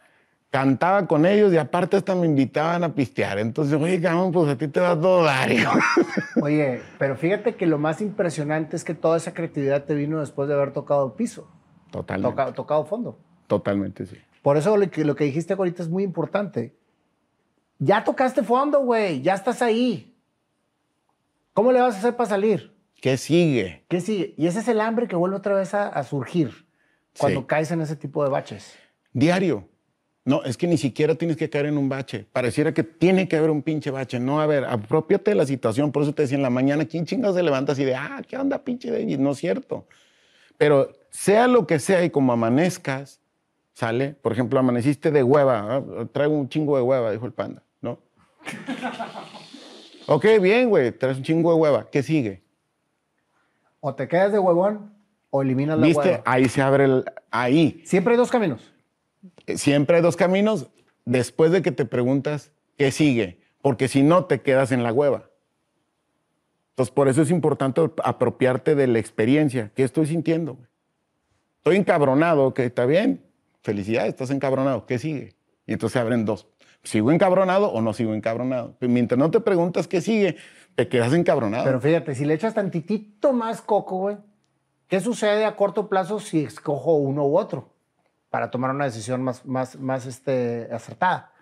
[0.51, 3.39] cantaba con ellos y aparte hasta me invitaban a pistear.
[3.39, 5.51] Entonces, oye, cabrón, pues a ti te va todo dar.
[5.53, 5.73] hijo".
[6.43, 10.49] Oye, pero fíjate que lo más impresionante es que toda esa creatividad te vino después
[10.49, 11.51] de haber tocado piso,
[11.91, 12.31] Totalmente.
[12.31, 13.19] toca- tocado fondo.
[13.47, 14.17] Totalmente, sí.
[14.43, 16.77] Por eso lo que, lo que dijiste ahorita es muy importante.
[17.79, 19.21] Ya tocaste fondo, güey.
[19.23, 20.17] Ya estás ahí.
[21.53, 22.75] ¿Cómo le vas a hacer para salir?
[23.01, 23.85] ¿Qué sigue?
[23.89, 24.35] ¿Qué sigue?
[24.37, 26.67] Y ese es el hambre que vuelve otra vez a, a surgir
[27.19, 27.47] cuando Sí.
[27.47, 28.77] caes en ese tipo de baches.
[29.13, 29.69] Diario.
[30.29, 32.27] No, es que ni siquiera tienes que caer en un bache.
[32.31, 34.21] Pareciera que tiene que haber un pinche bache.
[34.21, 35.91] No, a ver, apropiate de la situación.
[35.91, 38.37] Por eso te decía en la mañana, ¿quién chingados se levanta así de, ah, ¿qué
[38.37, 39.19] onda, pinche David?
[39.19, 39.87] No es cierto.
[40.59, 43.23] Pero sea lo que sea y como amanezcas,
[43.73, 44.17] ¿sale?
[44.21, 45.77] Por ejemplo, amaneciste de hueva.
[45.77, 45.83] ¿ah?
[46.13, 47.99] Traigo un chingo de hueva, dijo el panda, ¿no?
[50.09, 51.89] ok, bien, güey, traes un chingo de hueva.
[51.89, 52.43] ¿Qué sigue?
[53.81, 54.93] O te quedas de huevón
[55.31, 56.07] o eliminas la ¿Viste?
[56.07, 56.23] hueva.
[56.27, 57.05] Ahí se abre el...
[57.31, 57.81] Ahí.
[57.87, 58.75] Siempre hay dos caminos.
[59.57, 60.69] Siempre hay dos caminos
[61.05, 63.41] después de que te preguntas qué sigue.
[63.61, 65.31] porque si no te quedas en la hueva.
[66.71, 69.73] Entonces, por eso es importante apropiarte de la experiencia.
[69.75, 70.59] ¿Qué estoy sintiendo?
[71.57, 73.25] Estoy encabronado, que está bien.
[73.63, 74.87] Felicidades, estás encabronado.
[74.87, 75.35] ¿Qué sigue?
[75.67, 76.47] Y entonces se abren dos.
[76.85, 78.77] ¿Sigo encabronado o no sigo encabronado?
[78.81, 80.37] Mientras no te preguntas qué sigue,
[80.77, 81.65] te quedas encabronado.
[81.65, 84.17] Pero fíjate, si le echas tantitito más coco, güey,
[84.87, 87.75] ¿qué sucede a corto plazo si escojo uno u otro?
[88.31, 91.33] Para tomar una decisión más, más, más este, acertada.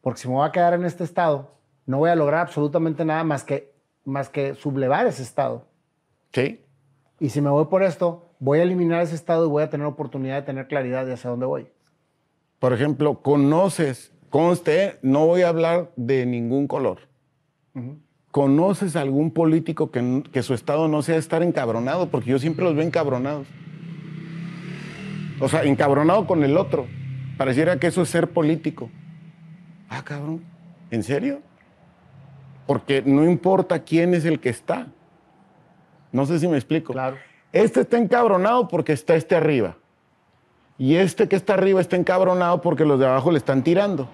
[0.00, 1.54] Porque si me voy a quedar en este estado,
[1.86, 5.66] no voy a lograr absolutamente nada más que más que sublevar ese estado.
[6.32, 6.64] Sí.
[7.20, 9.86] Y si me voy por esto, voy a eliminar ese estado y voy a tener
[9.86, 11.68] oportunidad de tener claridad de hacia dónde voy.
[12.58, 17.00] Por ejemplo, conoces, conste, no voy a hablar de ningún color.
[18.32, 22.08] ¿Conoces algún político que, que, su estado no sea estar encabronado?
[22.08, 23.46] Porque yo siempre los veo encabronados.
[25.40, 26.86] O sea, encabronado con el otro.
[27.36, 28.90] Pareciera que eso es ser político.
[29.88, 30.42] Ah, cabrón.
[30.90, 31.42] ¿En serio?
[32.68, 34.88] porque no importa quién es el que está.
[36.12, 36.92] No sé si me explico.
[36.92, 37.16] Claro.
[37.50, 39.78] Este está encabronado porque está este arriba.
[40.76, 44.06] Y este que está arriba está encabronado porque los de abajo le están tirando.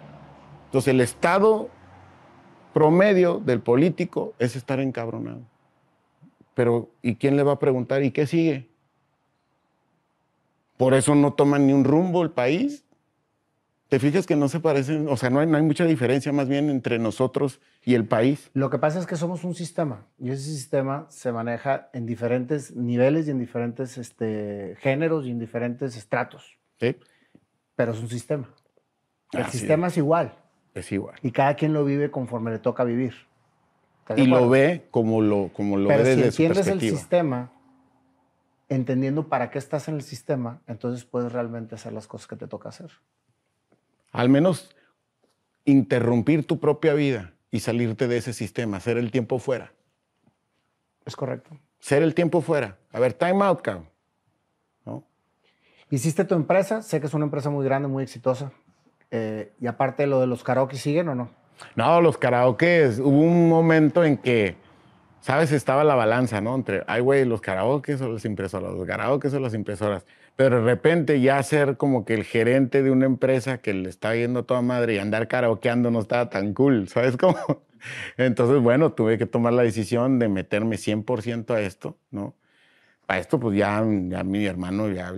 [0.66, 1.68] Entonces el estado
[2.72, 5.40] promedio del político es estar encabronado.
[6.54, 8.04] Pero ¿y quién le va a preguntar?
[8.04, 8.68] ¿Y qué sigue?
[10.76, 12.84] Por eso no toman ni un rumbo el país.
[13.88, 15.08] ¿Te fijas que no se parecen?
[15.08, 18.50] O sea, no hay, no hay mucha diferencia más bien entre nosotros y el país.
[18.54, 22.74] Lo que pasa es que somos un sistema y ese sistema se maneja en diferentes
[22.74, 26.58] niveles y en diferentes este, géneros y en diferentes estratos.
[26.80, 26.96] Sí.
[27.76, 28.48] Pero es un sistema.
[29.32, 29.96] El sistema es.
[29.96, 30.34] igual.
[30.74, 31.16] Es igual.
[31.22, 33.14] Y cada quien lo vive conforme le toca vivir.
[34.16, 37.52] Y lo ve como lo, como lo Pero ve desde si entiendes el sistema,
[38.68, 42.46] entendiendo para qué estás en el sistema, entonces puedes realmente hacer las cosas que te
[42.46, 42.90] toca hacer
[44.14, 44.70] al menos
[45.64, 49.72] interrumpir tu propia vida y salirte de ese sistema, hacer el tiempo fuera.
[51.04, 51.50] Es correcto.
[51.80, 52.78] Ser el tiempo fuera.
[52.92, 53.88] A ver, time out, cabrón.
[54.86, 55.04] ¿No?
[55.90, 58.52] Hiciste tu empresa, sé que es una empresa muy grande, muy exitosa.
[59.10, 61.30] Eh, y aparte, ¿lo de los karaoke siguen o no?
[61.74, 64.56] No, los karaoke, hubo un momento en que,
[65.24, 65.52] ¿sabes?
[65.52, 66.54] Estaba la balanza, ¿no?
[66.54, 70.04] Entre, ay, güey, los karaoke o las impresoras, los karaoke o las impresoras.
[70.36, 74.14] Pero de repente ya ser como que el gerente de una empresa que le está
[74.14, 77.38] yendo toda madre y andar karaokeando no estaba tan cool, ¿sabes cómo?
[78.18, 82.34] Entonces, bueno, tuve que tomar la decisión de meterme 100% a esto, ¿no?
[83.06, 85.10] Para esto, pues ya, ya mi hermano ya,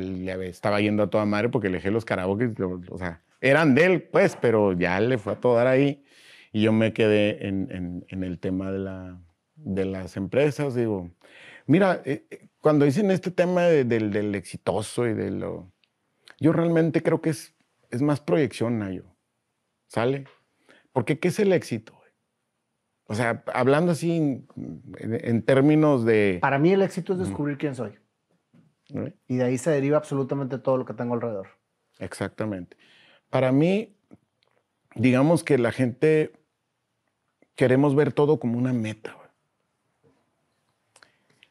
[0.44, 2.52] estaba yendo a toda madre porque le dejé los karaoke,
[2.90, 6.04] o sea, eran de él, pues, pero ya le fue a todo dar ahí.
[6.52, 9.18] Y yo me quedé en, en, el tema de, la,
[9.66, 11.10] de las empresas, digo,
[11.66, 15.72] mira, eh, eh, cuando dicen este tema del, exitoso y de lo...
[16.38, 17.54] Yo realmente creo que es,
[17.90, 19.04] es más proyección, Nayo.
[19.88, 20.24] ¿Sale?
[20.92, 21.98] Porque ¿qué es el éxito?
[23.08, 24.44] O sea, hablando así
[24.98, 26.38] en, términos de...
[26.40, 27.92] Para mí el éxito es descubrir quién soy.
[29.28, 31.48] Y de ahí se deriva absolutamente todo lo que tengo alrededor.
[31.98, 32.76] Exactamente.
[33.30, 33.96] Para mí,
[34.94, 36.32] digamos que la gente
[37.54, 39.16] queremos ver todo como una meta.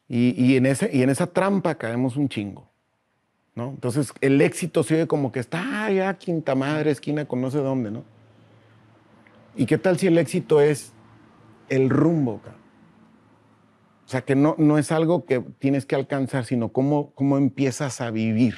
[0.08, 2.68] Y, en ese, y en esa trampa caemos un chingo.
[3.56, 3.70] ¿no?
[3.70, 7.58] Entonces el éxito se oye como que está allá, quinta madre, esquina, con no sé
[7.58, 8.04] dónde, ¿no?
[9.56, 10.92] ¿Y qué tal si el éxito es
[11.68, 12.40] el rumbo?
[14.04, 18.00] O sea, que no, no es algo que tienes que alcanzar, sino cómo, cómo empiezas
[18.00, 18.54] a vivir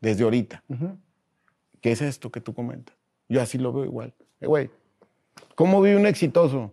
[0.00, 0.62] desde ahorita.
[1.80, 2.94] ¿Qué es esto que tú comentas?
[3.28, 4.14] Yo así lo veo igual.
[4.40, 4.70] Eh, güey,
[5.54, 6.72] ¿cómo vive un exitoso?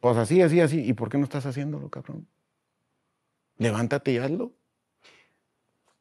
[0.00, 0.80] Pues así, así, así.
[0.80, 2.26] ¿Y por qué no estás haciéndolo, cabrón?
[3.58, 4.52] Levántate y hazlo.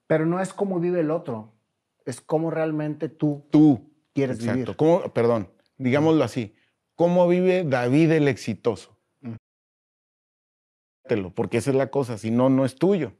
[0.06, 1.54] Pero no es como vive el otro,
[2.06, 4.76] es como realmente tú, tú quieres vivir.
[4.78, 6.56] ¿Cómo, perdón, digámoslo así.
[6.96, 8.98] ¿Cómo vive David el exitoso?
[11.36, 13.14] Porque esa es la cosa, si no, no es tuyo.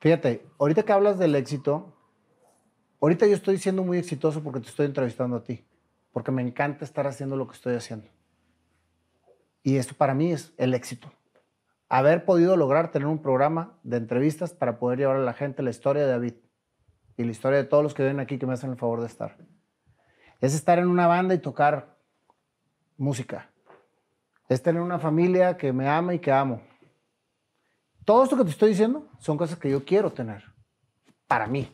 [0.00, 1.92] Fíjate, ahorita que hablas del éxito,
[3.00, 5.64] ahorita yo estoy siendo muy exitoso porque te estoy entrevistando a ti,
[6.12, 8.08] porque me encanta estar haciendo lo que estoy haciendo.
[9.64, 11.10] Y esto para mí es el éxito
[11.88, 15.70] haber podido lograr tener un programa de entrevistas para poder llevar a la gente la
[15.70, 16.34] historia de David
[17.16, 19.06] y la historia de todos los que vienen aquí que me hacen el favor de
[19.06, 19.36] estar.
[20.40, 21.96] Es estar en una banda y tocar
[22.96, 23.50] música.
[24.48, 26.60] Es tener una familia que me ama y que amo.
[28.04, 30.44] Todo esto que te estoy diciendo son cosas que yo quiero tener
[31.26, 31.72] para mí.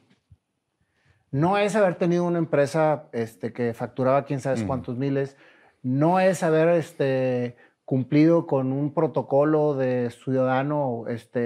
[1.31, 5.37] No es haber tenido una empresa este, que facturaba quién sabe cuántos miles.
[5.83, 11.41] No es haber este, cumplido con un protocolo de ciudadano, este,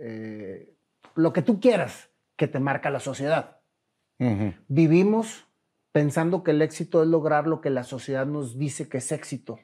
[0.00, 0.76] eh,
[1.14, 3.58] lo que tú quieras que te marca la sociedad.
[4.68, 5.46] Vivimos
[5.92, 9.58] pensando que el éxito es lograr lo que la sociedad nos dice que es éxito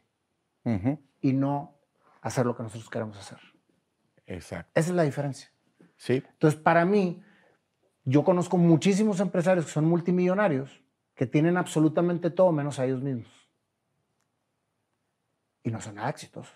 [1.21, 1.79] y no
[2.23, 3.39] hacer lo que nosotros queremos hacer.
[4.27, 4.73] Exacto.
[4.75, 5.51] Esa es la diferencia.
[5.97, 6.23] Sí.
[6.33, 7.23] Entonces, para mí,
[8.05, 10.83] yo conozco muchísimos empresarios que son multimillonarios
[11.15, 13.46] que tienen absolutamente todo menos a ellos mismos.
[15.67, 16.55] Y no son nada exitosos.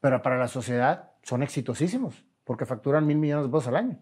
[0.00, 3.98] Pero para la sociedad son exitosísimos porque facturan mil millones de pesos al año.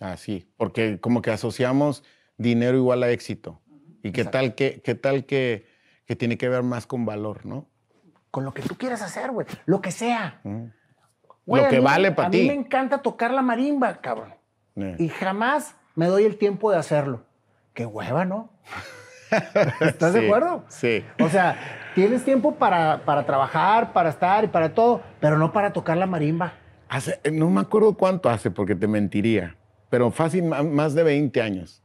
[0.00, 0.52] Así.
[0.56, 2.02] Porque como que asociamos
[2.36, 3.62] dinero igual a éxito.
[4.02, 4.38] ¿Y qué Exacto.
[4.38, 5.68] tal que, qué tal que,
[6.06, 7.68] que tiene que ver más con valor, no?
[8.30, 9.46] Con lo que tú quieras hacer, güey.
[9.64, 10.40] Lo que sea.
[10.44, 12.42] Lo a que mí- vale pa' A ti.
[12.42, 14.34] mí me encanta tocar la marimba, cabrón.
[14.74, 14.96] Eh.
[14.98, 17.24] Y jamás me doy el tiempo de hacerlo.
[17.74, 18.50] Qué hueva, ¿no?
[19.80, 20.64] ¿Estás de Sí, acuerdo?
[20.68, 21.04] Sí.
[21.20, 21.56] O sea,
[21.96, 26.06] tienes tiempo para, para trabajar, para estar y para todo, pero no para tocar la
[26.06, 26.52] marimba.
[26.88, 29.56] Hace, no me acuerdo cuánto hace, porque te mentiría,
[29.90, 31.82] pero fácil, más de 20 años.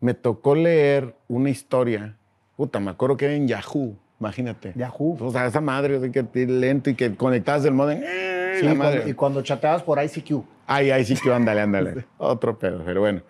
[0.00, 2.16] Me tocó leer una historia,
[2.56, 4.72] puta, me acuerdo que era en Yahoo, imagínate.
[4.76, 5.16] Yahoo.
[5.20, 8.00] O sea, esa madre que te- lento y que conectabas el modem.
[8.04, 8.58] ¡eh!
[8.60, 9.10] Sí, la cuando- madre.
[9.10, 10.44] y cuando chateabas por ICQ.
[10.66, 12.04] Ay, que ándale, ándale.
[12.18, 13.22] Otro pedo, pero bueno.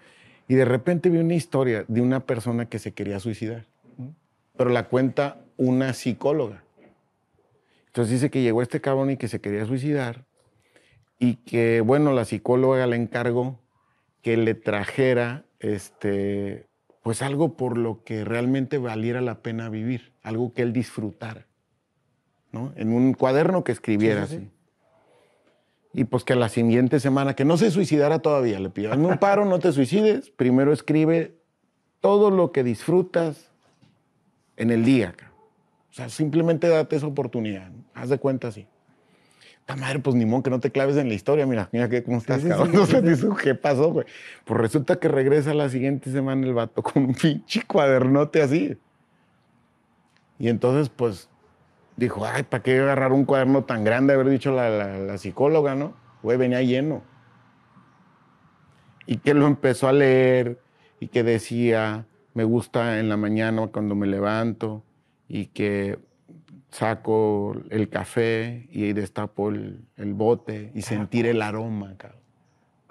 [0.48, 3.64] Y de repente vi una historia de una persona que se quería suicidar,
[4.56, 6.64] pero la cuenta una psicóloga.
[7.88, 10.24] Entonces dice que llegó este cabrón y que se quería suicidar
[11.18, 13.58] y que, bueno, la psicóloga le encargó
[14.22, 16.66] que le trajera, este,
[17.02, 21.46] pues algo por lo que realmente valiera la pena vivir, algo que él disfrutara,
[22.52, 22.72] ¿no?
[22.76, 24.46] En un cuaderno que escribiera Sí, sí, sí.
[24.46, 24.54] así.
[25.94, 29.18] Y pues que la siguiente semana, que no se suicidara todavía, le pidió, hazme un
[29.18, 31.40] paro, no te suicides, primero escribe
[32.00, 33.50] todo lo que disfrutas
[34.56, 35.14] en el día.
[35.16, 35.37] cabrón.
[35.98, 37.82] O sea, simplemente date esa oportunidad, ¿no?
[37.92, 38.68] haz de cuenta así.
[39.66, 42.04] Ta madre, pues ni modo que no te claves en la historia, mira, mira que
[42.04, 42.68] cómo estás, sí, cabrón.
[42.70, 43.08] sí, No sí, sé, sí.
[43.08, 44.06] dices, ¿qué pasó, güey?
[44.44, 48.78] Pues resulta que regresa la siguiente semana el vato con un pinche cuadernote así.
[50.38, 51.28] Y entonces, pues,
[51.96, 54.14] dijo, ay, ¿para qué agarrar un cuaderno tan grande?
[54.14, 55.94] Haber dicho la, la- la psicóloga, ¿no?
[56.22, 57.02] Güey, venía lleno.
[59.04, 60.60] Y que lo empezó a leer
[61.00, 64.84] y que decía, me gusta en la mañana cuando me levanto
[65.28, 65.98] y que
[66.70, 72.20] saco el café y destapo el, el bote y sentir el aroma, cabrón.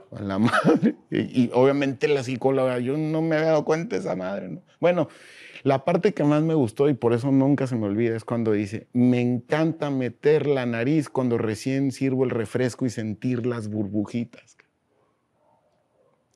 [0.10, 0.96] Con la madre.
[1.12, 4.62] Y, y obviamente la psicóloga, yo no me había dado cuenta de esa madre, ¿no?
[4.80, 5.10] Bueno,
[5.64, 8.52] la parte que más me gustó y por eso nunca se me olvida es cuando
[8.52, 14.58] dice, me encanta meter la nariz cuando recién sirvo el refresco y sentir las burbujitas.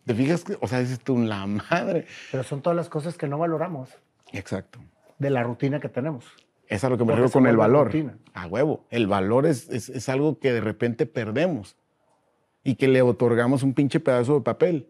[0.05, 0.43] ¿Te fijas?
[0.59, 2.07] O sea, dices tú, la madre.
[2.31, 3.89] Pero son todas las cosas que no valoramos
[4.33, 4.79] Exacto.
[5.21, 6.25] De la rutina que tenemos.
[6.67, 7.87] Es a lo que me refiero con el valor.
[7.87, 8.17] rutina.
[8.33, 8.85] A huevo.
[8.89, 11.75] El valor es, es, es algo que de repente perdemos
[12.63, 14.87] y que le otorgamos un pinche pedazo de papel.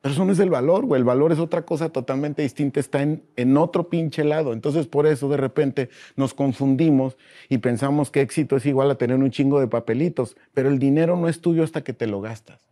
[0.00, 1.00] Pero eso no es el valor, güey.
[1.00, 4.52] El valor es otra cosa totalmente distinta, está en, en otro pinche lado.
[4.52, 9.16] Entonces, por eso de repente nos confundimos y pensamos que éxito es igual a tener
[9.16, 10.36] un chingo de papelitos.
[10.54, 12.68] Pero el dinero no es tuyo hasta que te lo gastas.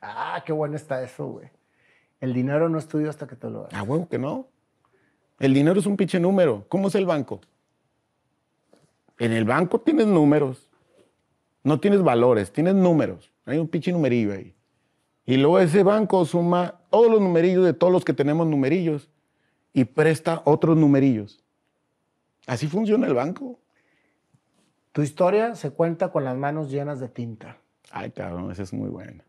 [0.00, 1.48] Ah, qué bueno está eso, güey.
[2.20, 3.74] El dinero no es tuyo hasta que te lo das.
[3.74, 4.48] A huevo que no.
[5.38, 6.64] El dinero es un pinche número.
[6.68, 7.40] ¿Cómo es el banco?
[9.18, 10.68] En el banco tienes números.
[11.62, 13.32] No tienes valores, tienes números.
[13.46, 14.54] Hay un pinche numerillo ahí.
[15.26, 19.08] Y luego ese banco suma todos los numerillos de todos los que tenemos numerillos
[19.72, 21.42] y presta otros numerillos.
[22.46, 23.58] Así funciona el banco.
[24.92, 27.58] Tu historia se cuenta con las manos llenas de tinta.
[27.90, 29.24] Ay, cabrón, esa es muy buena.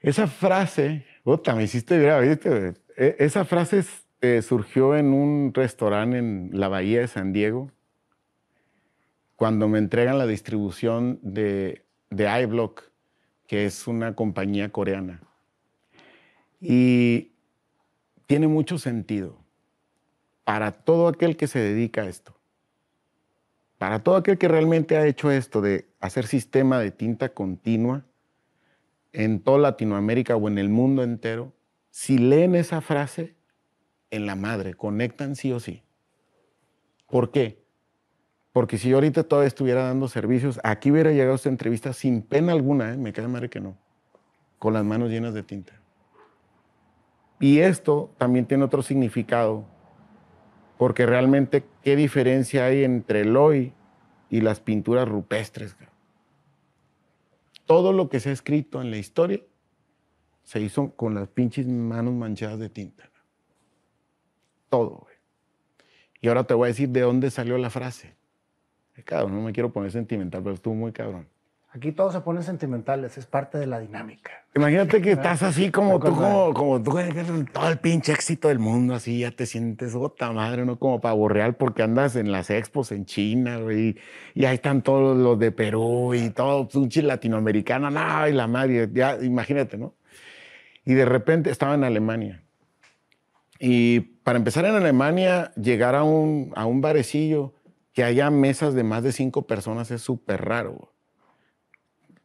[0.00, 2.74] Esa frase, puta, me hiciste ver, ¿viste?
[2.96, 3.84] E- Esa frase
[4.20, 7.70] eh, surgió en un restaurante en la Bahía de San Diego,
[9.36, 12.84] cuando me entregan la distribución de, de iBlock,
[13.46, 15.20] que es una compañía coreana.
[16.60, 17.32] Y
[18.26, 19.36] tiene mucho sentido
[20.44, 22.34] para todo aquel que se dedica a esto.
[23.78, 28.04] Para todo aquel que realmente ha hecho esto de hacer sistema de tinta continua
[29.12, 31.52] en toda Latinoamérica o en el mundo entero,
[31.96, 33.36] si leen esa frase,
[34.10, 35.82] en la madre, conectan sí o sí.
[37.08, 37.64] ¿Por qué?
[38.52, 42.52] Porque si yo ahorita todavía estuviera dando servicios, aquí hubiera llegado esta entrevista sin pena
[42.52, 42.98] alguna, ¿eh?
[42.98, 43.78] me cae madre que no,
[44.58, 45.72] con las manos llenas de tinta.
[47.40, 49.64] Y esto también tiene otro significado,
[50.76, 53.72] porque realmente, ¿qué diferencia hay entre el hoy
[54.28, 55.74] y las pinturas rupestres?
[57.64, 59.40] Todo lo que se ha escrito en la historia
[60.46, 63.10] se hizo con las pinches manos manchadas de tinta.
[64.70, 65.16] Todo, güey.
[66.20, 68.14] Y ahora te voy a decir de dónde salió la frase.
[69.04, 71.26] Cabrón, no me quiero poner sentimental, pero estuvo muy cabrón.
[71.72, 74.30] Aquí todos se ponen sentimentales, es parte de la dinámica.
[74.54, 76.96] Imagínate que estás así como tú, como, como tú,
[77.52, 80.78] todo el pinche éxito del mundo, así ya te sientes otra madre, ¿no?
[80.78, 83.96] Como pavo real, porque andas en las expos en China, güey,
[84.32, 88.46] y ahí están todos los de Perú y todo, un chile latinoamericano, no, y la
[88.46, 89.92] madre, ya, imagínate, ¿no?
[90.86, 92.42] Y de repente estaba en Alemania.
[93.58, 97.52] Y para empezar en Alemania, llegar a un, a un barecillo
[97.92, 100.92] que haya mesas de más de cinco personas es súper raro.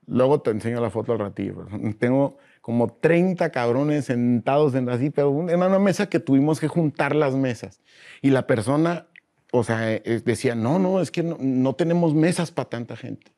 [0.06, 1.66] Luego te enseño la foto al ratillo.
[2.00, 7.16] Tengo como 30 cabrones sentados en así, pero en una mesa que tuvimos que juntar
[7.16, 7.82] las mesas.
[8.22, 9.08] Y la persona,
[9.52, 13.32] o sea, decía, no, no, es que no, tenemos mesas para tanta gente.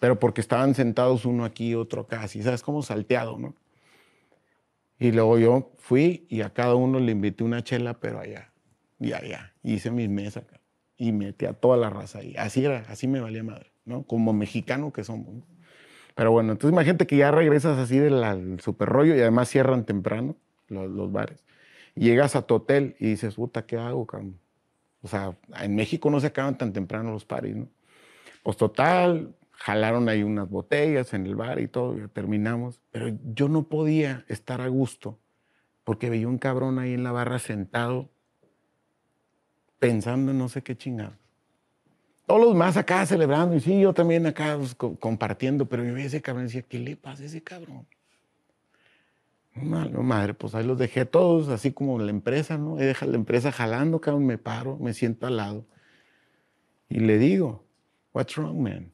[0.00, 2.62] Pero porque estaban sentados uno aquí, otro acá, así, ¿sabes?
[2.62, 3.54] Como salteado, ¿no?
[4.98, 8.52] Y luego yo fui y a cada uno le invité una chela, pero allá,
[8.98, 9.54] y allá.
[9.62, 10.58] hice mi mesa acá
[10.98, 12.34] y metí a toda la raza ahí.
[12.36, 14.02] Así era, así me valía madre, ¿no?
[14.02, 15.44] Como mexicano que somos.
[16.14, 20.36] Pero bueno, entonces imagínate que ya regresas así del super rollo y además cierran temprano
[20.66, 21.44] los, bares.
[21.94, 24.38] llegas a tu hotel y dices, puta, ¿qué hago, cabrón?
[25.00, 27.68] O sea, en México no se acaban tan temprano los paris, ¿no?
[28.42, 32.80] Pues total, jalaron ahí unas botellas en el bar y todo, ya terminamos.
[32.90, 35.18] Pero yo no podía estar a gusto
[35.84, 38.08] porque veía un cabrón ahí en la barra sentado
[39.78, 41.14] pensando en no sé qué chingado.
[42.26, 46.06] Todos los más acá celebrando, y sí, yo también acá pues, compartiendo, pero yo veía
[46.06, 47.86] ese cabrón y decía, ¿qué le pasa a ese cabrón?
[49.54, 52.76] No, madre, pues ahí los dejé todos, así como la empresa, ¿no?
[52.76, 55.64] Ahí deja la empresa jalando, cabrón, me paro, me siento al lado.
[56.88, 57.64] Y le digo,
[58.12, 58.92] what's wrong, man?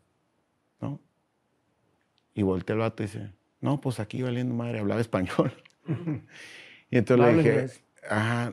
[2.35, 3.31] Y volteé al vato y dice,
[3.61, 5.53] no, pues aquí valiendo madre, hablaba español.
[6.91, 7.67] y entonces le dije,
[8.11, 8.53] ajá,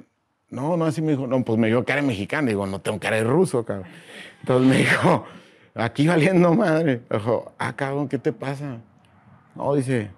[0.49, 2.47] no, no, así me dijo, no, pues me dio cara de mexicano.
[2.47, 3.87] Digo, no tengo cara de ruso, cabrón.
[4.41, 5.25] Entonces me dijo,
[5.75, 7.01] aquí valiendo madre.
[7.09, 8.79] Dijo, ah, cabrón, ¿qué te pasa?
[9.55, 10.11] No, dice,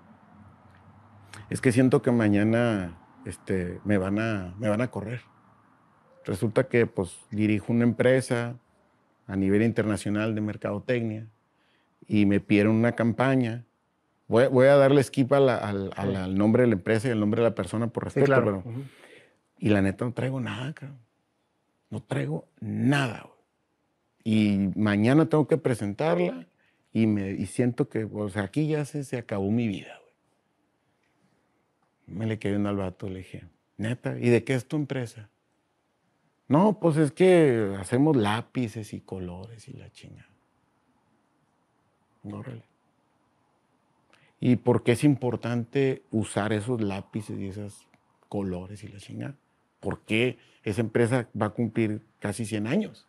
[1.49, 5.21] es que siento que mañana este, me, van a, me van a correr.
[6.25, 8.55] Resulta que pues dirijo una empresa
[9.27, 11.27] a nivel internacional de mercadotecnia
[12.07, 13.65] y me pidieron una campaña.
[14.27, 17.87] Voy, a darle skip al, nombre de la empresa y al nombre de la persona
[17.87, 18.63] por respeto, pero...
[19.59, 20.99] Y la neta no traigo nada, cabrón.
[21.89, 23.27] No traigo nada.
[24.23, 26.47] Y mañana tengo que presentarla
[26.91, 30.13] y, me, siento que, o sea, aquí ya se, se acabó mi vida, güey.
[32.17, 33.43] Me le quedé un al vato, le dije,
[33.77, 35.29] neta, ¿y de qué es tu empresa?
[36.47, 40.32] No, pues es que hacemos lápices y colores y la chingada.
[42.23, 42.63] Órale.
[44.39, 47.87] ¿Y por qué es importante usar esos lápices y esos
[48.27, 49.35] colores y la chingada?
[49.79, 53.07] ¿Por qué esa empresa va a cumplir casi 100 años?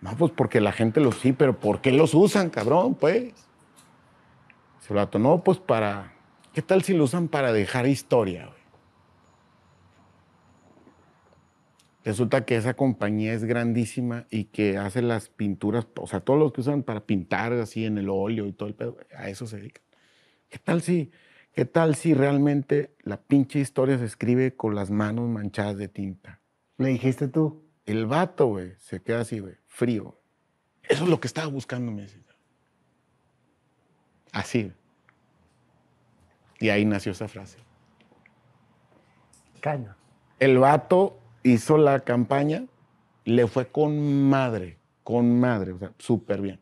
[0.00, 2.94] No, pues porque la gente los sí, pero ¿por qué los usan, cabrón?
[2.94, 3.34] Pues.
[4.80, 6.14] Se lo no, pues para.
[6.52, 8.50] ¿Qué tal si lo usan para dejar historia?
[12.04, 16.52] Resulta que esa compañía es grandísima y que hace las pinturas, o sea, todos los
[16.52, 19.58] que usan para pintar así en el óleo y todo el pedo, a eso se
[19.58, 19.82] dedican.
[20.48, 21.10] ¿Qué tal si
[21.54, 26.40] ¿Qué tal si realmente la pinche historia se escribe con las manos manchadas de tinta?
[26.78, 27.64] ¿Le dijiste tú?
[27.86, 30.20] El vato, güey, se queda así, güey, frío.
[30.84, 32.06] Eso es lo que estaba buscando, me
[34.32, 34.72] Así.
[36.60, 37.58] Y ahí nació esa frase.
[39.60, 39.96] Caña.
[40.38, 42.64] El vato hizo la campaña,
[43.24, 46.60] le fue con madre, con madre, o sea, súper bien.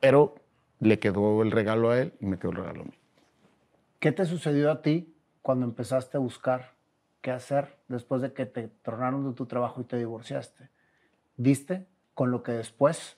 [0.00, 0.34] Pero
[0.80, 2.92] le quedó el regalo a él y me quedó el regalo a mí.
[3.98, 6.74] ¿Qué te sucedió a ti cuando empezaste a buscar
[7.20, 10.70] qué hacer después de que te tornaron de tu trabajo y te divorciaste?
[11.36, 13.16] ¿Diste con lo que después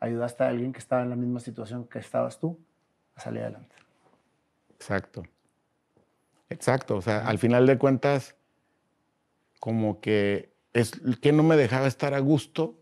[0.00, 2.58] ayudaste a alguien que estaba en la misma situación que estabas tú
[3.14, 3.74] a salir adelante?
[4.74, 5.22] Exacto.
[6.50, 6.96] Exacto.
[6.96, 8.36] O sea, al final de cuentas,
[9.60, 12.78] como que es que no me dejaba estar a gusto,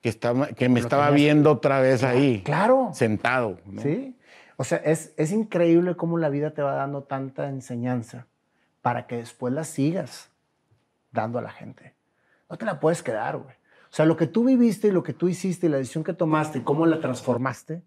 [0.00, 2.42] que, estaba, que me estaba viendo otra vez ahí.
[2.42, 2.90] Claro.
[2.92, 3.58] Sentado.
[3.82, 4.16] Sí.
[4.56, 8.26] O sea, es, es increíble cómo la vida te va dando tanta enseñanza
[8.82, 10.30] para que después la sigas
[11.12, 11.94] dando a la gente.
[12.48, 13.54] No te la puedes quedar, güey.
[13.54, 16.12] O sea, lo que tú viviste y lo que tú hiciste y la decisión que
[16.12, 17.82] tomaste y cómo la transformaste,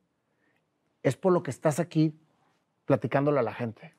[1.01, 2.17] es por lo que estás aquí
[2.85, 3.93] platicándolo a la gente.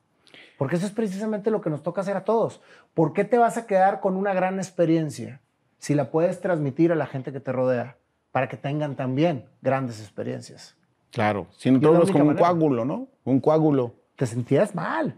[0.57, 2.61] Porque eso es precisamente lo que nos toca hacer a todos.
[2.93, 5.41] ¿Por qué te vas a quedar con una gran experiencia
[5.79, 7.97] si la puedes transmitir a la gente que te rodea
[8.31, 10.75] para que tengan también grandes experiencias?
[11.11, 13.07] Claro, si no te como un coágulo, ¿no?
[13.23, 13.95] Un coágulo.
[14.15, 15.17] Te sentías mal.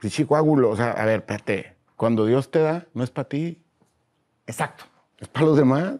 [0.00, 0.70] Sí, sí, coágulo.
[0.70, 1.76] O sea, a ver, espérate.
[1.96, 3.62] Cuando Dios te da, no es para ti.
[4.46, 4.84] Exacto.
[5.18, 5.98] Es para los demás.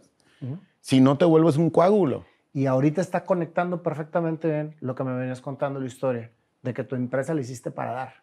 [0.80, 2.24] Si no te vuelves un coágulo.
[2.52, 6.30] Y ahorita está conectando perfectamente bien lo que me venías contando la historia,
[6.62, 8.14] de que tu empresa la hiciste para dar,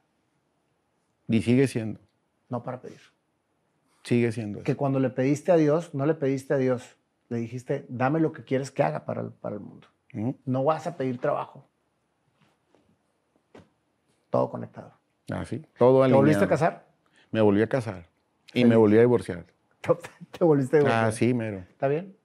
[1.28, 2.00] Y sigue siendo.
[2.50, 3.00] no para pedir.
[4.04, 4.60] Sigue siendo.
[4.60, 4.64] eso.
[4.66, 6.98] Que cuando le pediste a Dios, no le pediste a Dios,
[7.30, 9.88] le dijiste, dame lo que quieres que haga para el, para el mundo.
[10.46, 11.66] No vas a pedir trabajo.
[14.30, 14.94] Todo conectado.
[15.32, 15.66] Así.
[15.78, 16.22] Todo ¿Te alineado.
[16.22, 16.86] volviste a casar?
[17.32, 18.08] Me volví a casar.
[18.50, 18.68] Y Feliz.
[18.68, 19.46] me volví a divorciar.
[20.32, 21.06] Te volviste a divorciar.
[21.06, 21.60] Ah, sí, mero.
[21.70, 22.16] ¿Está bien?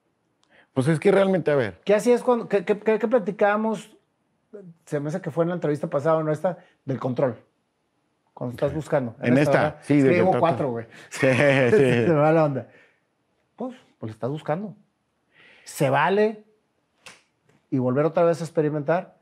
[0.74, 2.74] Pues es que realmente, a ver, ¿Qué hacías cuando, qué- qué
[3.08, 3.96] platicábamos?
[4.86, 6.30] Se me hace que fue en la entrevista pasada, ¿no?
[6.32, 7.36] Esta, del control.
[8.38, 9.16] Cuando estás buscando.
[9.20, 9.76] En esta, ¿verdad?
[9.82, 10.86] sí, Es que llevo cuatro, güey.
[11.08, 11.70] sí, Se
[12.06, 12.08] sí.
[12.12, 12.68] me va la onda.
[13.56, 14.76] Pues, pues estás buscando.
[15.64, 16.44] Se vale
[17.68, 19.16] y volver otra vez a experimentar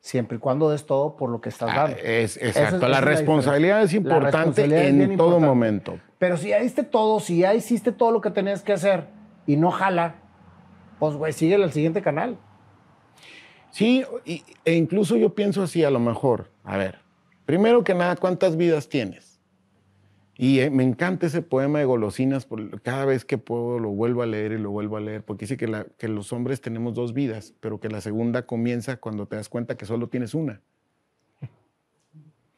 [0.00, 1.96] siempre y cuando des todo por lo que estás Ah, dando.
[1.96, 2.86] es, exacto.
[2.88, 3.92] la es la responsabilidad es.
[3.92, 5.46] La importante responsabilidad es en todo importante.
[5.46, 5.98] momento.
[6.18, 9.06] Pero si ya diste todo, si ya hiciste todo lo que tenías que hacer
[9.46, 10.16] y no jala,
[10.98, 12.36] pues, güey, síguele al siguiente canal.
[13.70, 16.50] Sí, y- e incluso yo pienso así, a lo mejor.
[16.64, 16.98] A ver,
[17.48, 19.40] primero que nada, ¿cuántas vidas tienes?
[20.36, 24.20] Y eh, me encanta ese poema de golosinas, por- cada vez que puedo lo vuelvo
[24.20, 26.92] a leer y lo vuelvo a leer, porque dice que, la- que los hombres tenemos
[26.92, 30.60] dos vidas, pero que la segunda comienza cuando te das cuenta que solo tienes una.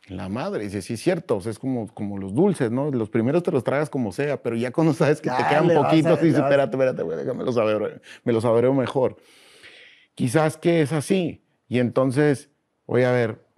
[0.09, 2.91] La madre, dice, sí es cierto, o sea, es como, como los dulces, ¿no?
[2.91, 5.75] Los primeros te los tragas como sea, pero ya cuando sabes que te quedan a-
[5.75, 9.19] poquitos, dices, espérate, espérate, güey, déjame los saber, me los saberé mejor
[10.17, 11.45] quizás que es así.
[11.69, 12.51] Y entonces,
[12.87, 13.49] oye, a ver,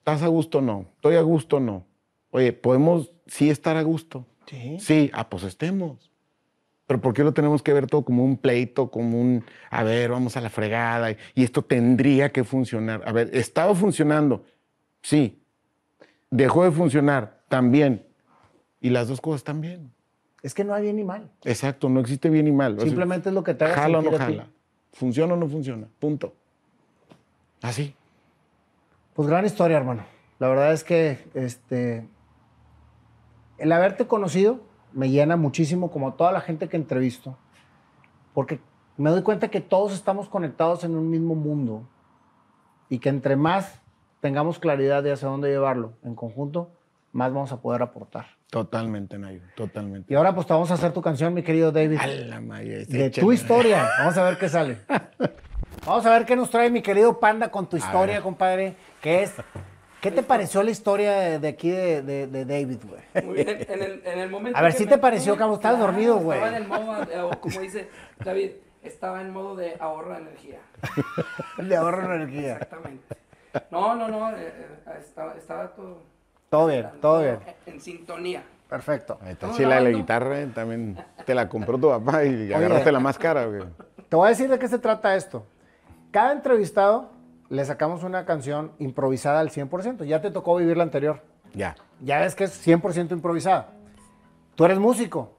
[0.00, 0.86] ¿estás a gusto o no?
[0.96, 1.84] ¿Estoy a gusto o no?
[2.30, 4.26] Oye, ¿podemos sí estar a gusto?
[4.46, 4.78] Sí.
[4.80, 6.10] Sí, ah, pues estemos.
[6.86, 10.10] Pero ¿por qué lo tenemos que ver todo como un pleito, como un, a ver,
[10.10, 13.02] vamos a la fregada, y esto tendría que funcionar?
[13.06, 14.44] A ver, ¿estaba funcionando?
[15.02, 15.40] Sí.
[16.30, 17.42] ¿Dejó de funcionar?
[17.48, 18.04] También.
[18.80, 19.92] Y las dos cosas también.
[20.42, 21.30] Es que no hay bien ni mal.
[21.44, 22.72] Exacto, no existe bien y mal.
[22.72, 24.48] O sea, Simplemente es lo que te haga Jala o no jala.
[24.92, 25.86] Funciona o no funciona.
[25.98, 26.34] Punto.
[27.62, 27.94] Así.
[29.20, 30.04] Pues gran historia, hermano.
[30.38, 32.08] La verdad es que este,
[33.58, 34.60] el haberte conocido
[34.94, 37.36] me llena muchísimo, como a toda la gente que entrevisto,
[38.32, 38.60] porque
[38.96, 41.86] me doy cuenta que todos estamos conectados en un mismo mundo
[42.88, 43.82] y que entre más
[44.20, 46.70] tengamos claridad de hacia dónde llevarlo en conjunto,
[47.12, 48.24] más vamos a poder aportar.
[48.48, 49.42] Totalmente, Nayo.
[49.54, 50.14] Totalmente.
[50.14, 51.98] Y ahora pues te vamos a hacer tu canción, mi querido David.
[51.98, 53.86] A la madre, de tu historia.
[53.98, 54.78] Vamos a ver qué sale.
[55.86, 58.74] Vamos a ver qué nos trae mi querido Panda con tu historia, compadre.
[59.00, 59.32] ¿Qué es?
[60.00, 63.24] ¿Qué te pareció la historia de, de aquí de, de- de David, güey?
[63.26, 64.58] Muy bien, en el, en el momento.
[64.58, 65.56] A ver, que ¿sí te pareció, cabrón?
[65.56, 66.38] Estabas dormido, güey.
[66.38, 67.88] Estaba en el modo, o como dice
[68.24, 68.52] David,
[68.82, 70.58] estaba en modo de ahorro de energía.
[71.58, 72.52] De ahorro de energía.
[72.54, 73.16] Exactamente.
[73.70, 74.66] No, no, no, eh, eh,
[75.00, 76.02] estaba, estaba todo.
[76.48, 77.38] Todo bien, todo bien.
[77.66, 78.42] En sintonía.
[78.70, 79.14] Perfecto.
[79.20, 79.98] Ahí está ¿Estamos chila la grabando?
[79.98, 83.44] guitarra, eh, también te la compró tu papá y agarraste la más cara.
[83.46, 83.62] güey.
[84.08, 85.44] Te voy a decir de qué se trata esto.
[86.10, 87.10] Cada entrevistado
[87.48, 90.04] le sacamos una canción improvisada al 100%.
[90.04, 91.22] Ya te tocó vivir la anterior.
[91.54, 91.76] Ya.
[92.00, 93.68] Ya ves que es 100% improvisada.
[94.54, 95.36] Tú eres músico.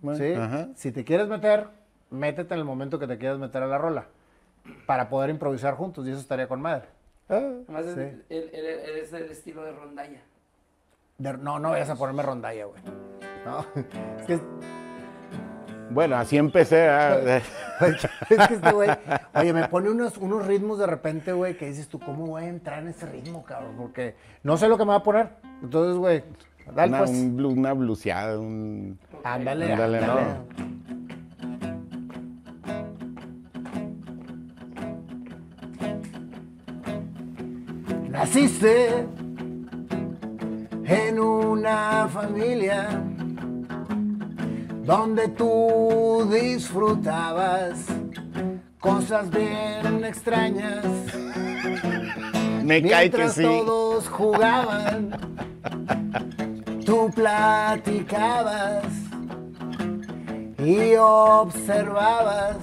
[0.00, 0.32] Bueno, ¿sí?
[0.34, 0.68] ajá.
[0.74, 1.68] Si te quieres meter,
[2.10, 4.06] métete en el momento que te quieras meter a la rola.
[4.86, 6.06] Para poder improvisar juntos.
[6.06, 6.86] Y eso estaría con madre.
[7.28, 7.36] Ah,
[7.68, 8.22] Además, es- Sí.
[8.28, 10.20] él, él- él es del estilo de rondalla.
[11.18, 12.82] De- no, no vayas a ponerme rondalla, güey.
[13.44, 13.64] No.
[14.18, 14.40] Es que,
[15.90, 16.88] Bueno, así empecé.
[16.88, 17.18] ah,
[17.80, 18.90] es que este güey,
[19.34, 22.48] oye, me pone unos, unos ritmos de repente, güey, que dices tú, ¿cómo voy a
[22.48, 23.74] entrar en ese ritmo, cabrón?
[23.76, 25.28] Porque no sé lo que me va a poner.
[25.62, 26.22] Entonces, güey,
[26.74, 27.10] dale una, pues.
[27.10, 28.98] un blu- una bluseada, un...
[29.24, 30.24] Ándale, Ándale, ándale.
[30.24, 30.70] no.
[38.10, 39.06] Naciste
[40.84, 42.88] en una familia
[44.90, 47.86] donde tú disfrutabas
[48.80, 50.84] cosas bien extrañas
[52.64, 53.42] Me cae que mientras sí.
[53.42, 55.10] todos jugaban.
[56.84, 58.84] Tú platicabas
[60.58, 62.56] y observabas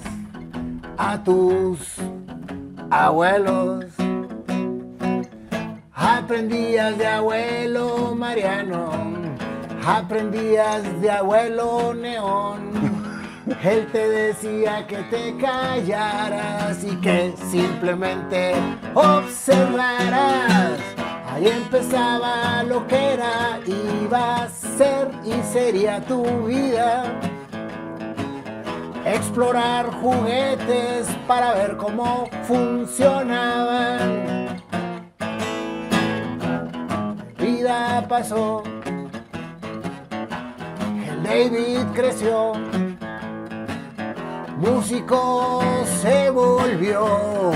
[0.97, 1.95] a tus
[2.89, 3.85] abuelos.
[5.93, 9.16] Aprendías de abuelo Mariano,
[9.87, 12.71] aprendías de abuelo Neón.
[13.63, 18.53] Él te decía que te callaras y que simplemente
[18.93, 20.77] observaras.
[21.29, 27.05] Ahí empezaba lo que era, iba a ser y sería tu vida.
[29.05, 34.27] Explorar juguetes para ver cómo funcionaban
[37.67, 38.63] vida pasó.
[41.27, 42.53] David creció.
[44.57, 45.61] Músico
[46.01, 47.51] se volvió.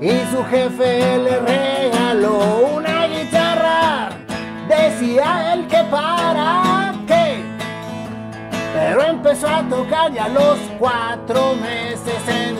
[0.00, 4.10] y su jefe le regaló una guitarra.
[4.68, 7.42] Decía él que para qué,
[8.74, 12.56] pero empezó a tocar ya los cuatro meses en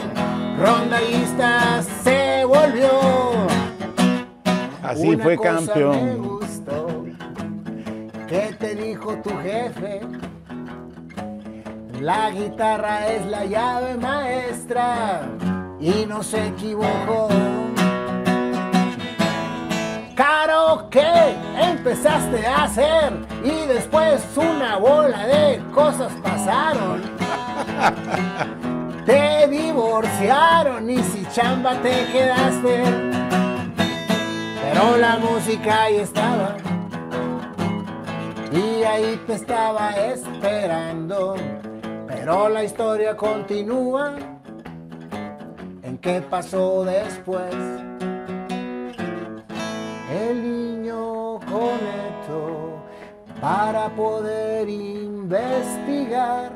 [0.59, 2.89] rondallista se volvió.
[4.83, 6.36] Así Una fue campeón.
[8.27, 10.01] ¿Qué te dijo tu jefe?
[12.01, 15.21] La guitarra es la llave maestra
[15.79, 17.29] y no se equivocó.
[20.13, 23.13] Karaoke empezaste a hacer
[23.45, 27.03] y después una bola de cosas pasaron.
[29.05, 32.83] Te divorciaron y si chamba te quedaste.
[34.61, 36.57] Pero la música ahí estaba.
[38.51, 41.35] Y ahí te estaba esperando.
[42.07, 44.15] Pero la historia continúa.
[45.83, 47.53] ¿En qué pasó después?
[50.09, 52.81] El niño conectó
[53.41, 56.51] para poder investigar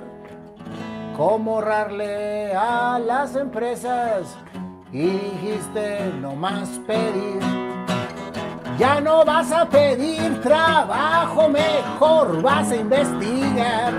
[1.18, 4.38] cómo ahorrarle a las empresas.
[4.92, 7.61] Y dijiste no más pedir.
[8.82, 13.94] Ya no vas a pedir trabajo, mejor vas a investigar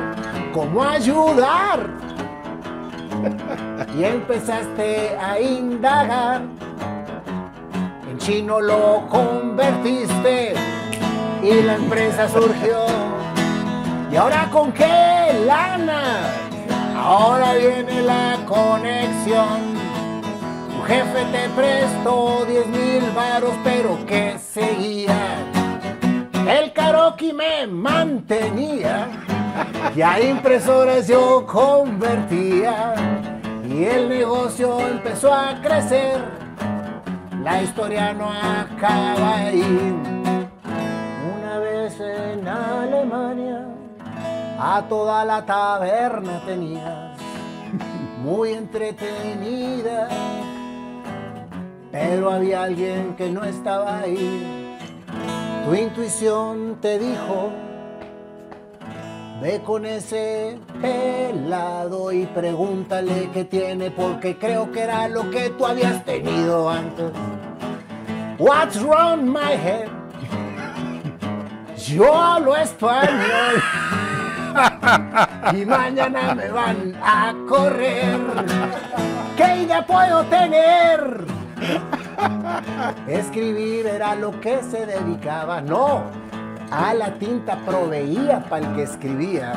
[0.53, 1.89] cómo ayudar.
[3.97, 6.43] Y empezaste a indagar.
[8.11, 10.55] En chino lo convertiste
[11.45, 12.85] y la empresa surgió.
[14.11, 16.25] ¿Y ahora con qué lana?
[16.97, 19.72] Ahora viene la conexión.
[20.87, 25.17] Jefe te prestó 10 mil varos, pero que seguía.
[26.49, 29.09] El karaoke me mantenía.
[29.95, 32.95] Y a impresoras yo convertía.
[33.69, 36.21] Y el negocio empezó a crecer.
[37.43, 39.95] La historia no acaba ahí.
[41.37, 43.67] Una vez en Alemania,
[44.59, 47.19] a toda la taberna tenías
[48.23, 50.09] muy entretenida.
[51.93, 54.79] Pero había alguien que no estaba ahí.
[55.67, 57.53] Tu intuición te dijo,
[59.43, 65.67] ve con ese pelado y pregúntale qué tiene, porque creo que era lo que tú
[65.67, 67.13] habías tenido antes.
[68.39, 69.89] What's wrong, my head?
[71.77, 73.63] Yo hablo español
[75.53, 78.19] y mañana me van a correr.
[79.37, 81.42] ¿Qué idea puedo tener?
[83.09, 86.03] Escribir era lo que se dedicaba, no,
[86.71, 89.53] a la tinta proveía para el que escribía.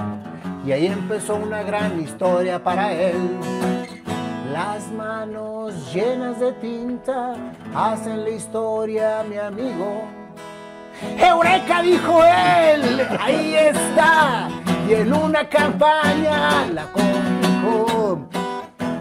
[0.66, 3.38] Y ahí empezó una gran historia para él.
[4.52, 7.36] Las manos llenas de tinta
[7.76, 10.04] hacen la historia, mi amigo.
[11.18, 11.82] ¡Eureka!
[11.82, 14.48] dijo él, ahí está.
[14.88, 18.28] Y en una campaña la conjugó.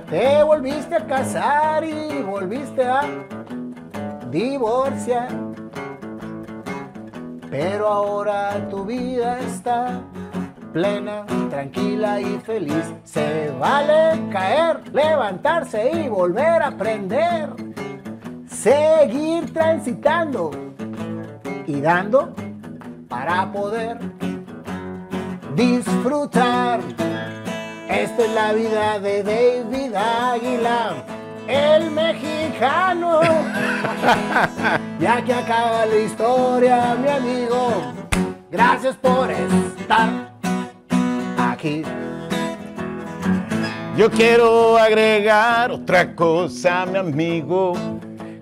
[0.09, 3.03] Te volviste a casar y volviste a
[4.31, 5.29] divorciar.
[7.51, 10.03] Pero ahora tu vida está
[10.73, 12.93] plena, tranquila y feliz.
[13.05, 17.49] Se vale caer, levantarse y volver a aprender.
[18.47, 20.51] Seguir transitando
[21.67, 22.35] y dando
[23.09, 23.99] para poder
[25.55, 26.81] disfrutar.
[27.95, 30.95] Esta es la vida de David Águila,
[31.47, 33.21] el mexicano.
[34.99, 37.93] Ya que acaba la historia, mi amigo,
[38.51, 40.33] gracias por estar
[41.39, 41.83] aquí.
[43.97, 47.75] Yo quiero agregar otra cosa, mi amigo.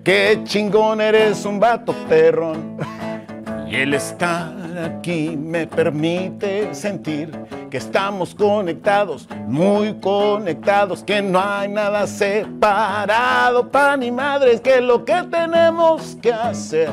[0.03, 2.77] Que chingón eres un vato perrón.
[3.69, 7.31] Y el estar aquí me permite sentir
[7.73, 15.03] que estamos conectados, muy conectados, que no hay nada separado, pa' ni madres, que lo
[15.03, 16.91] que tenemos que hacer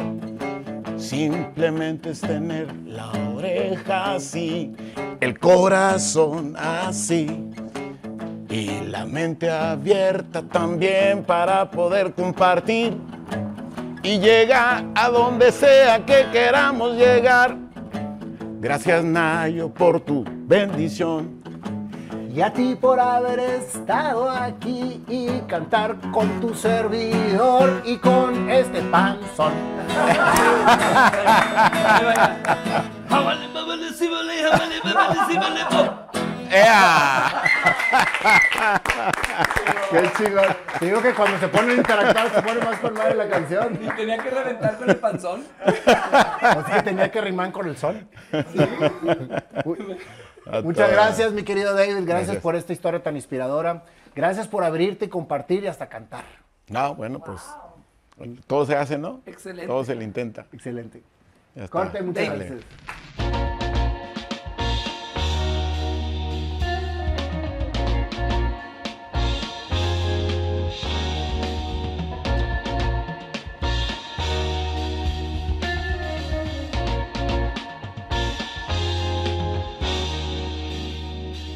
[0.96, 4.74] simplemente es tener la oreja así,
[5.20, 7.26] el corazón así.
[8.48, 12.96] Y la mente abierta también para poder compartir
[14.02, 17.69] y llegar a donde sea que queramos llegar.
[18.60, 21.40] Gracias Nayo por tu bendición.
[22.30, 28.82] Y a ti por haber estado aquí y cantar con tu servidor y con este
[28.82, 29.54] panzón.
[36.50, 37.42] ¡Ea!
[39.90, 40.44] Qué chingón.
[40.78, 43.78] Te digo que cuando se ponen a interactuar se pone más con madre la canción.
[43.82, 45.44] Y tenía que reventar con el panzón.
[45.64, 48.06] Así que tenía que rimar con el sol.
[50.62, 51.94] Muchas gracias, mi querido David.
[51.94, 52.42] Gracias, Gracias.
[52.42, 53.84] por esta historia tan inspiradora.
[54.14, 56.24] Gracias por abrirte y compartir y hasta cantar.
[56.68, 57.40] No, bueno, pues
[58.46, 59.20] todo se hace, ¿no?
[59.26, 59.66] Excelente.
[59.66, 60.46] Todo se le intenta.
[60.52, 61.02] Excelente.
[61.68, 62.38] Corte, muchas David.
[62.40, 62.60] gracias.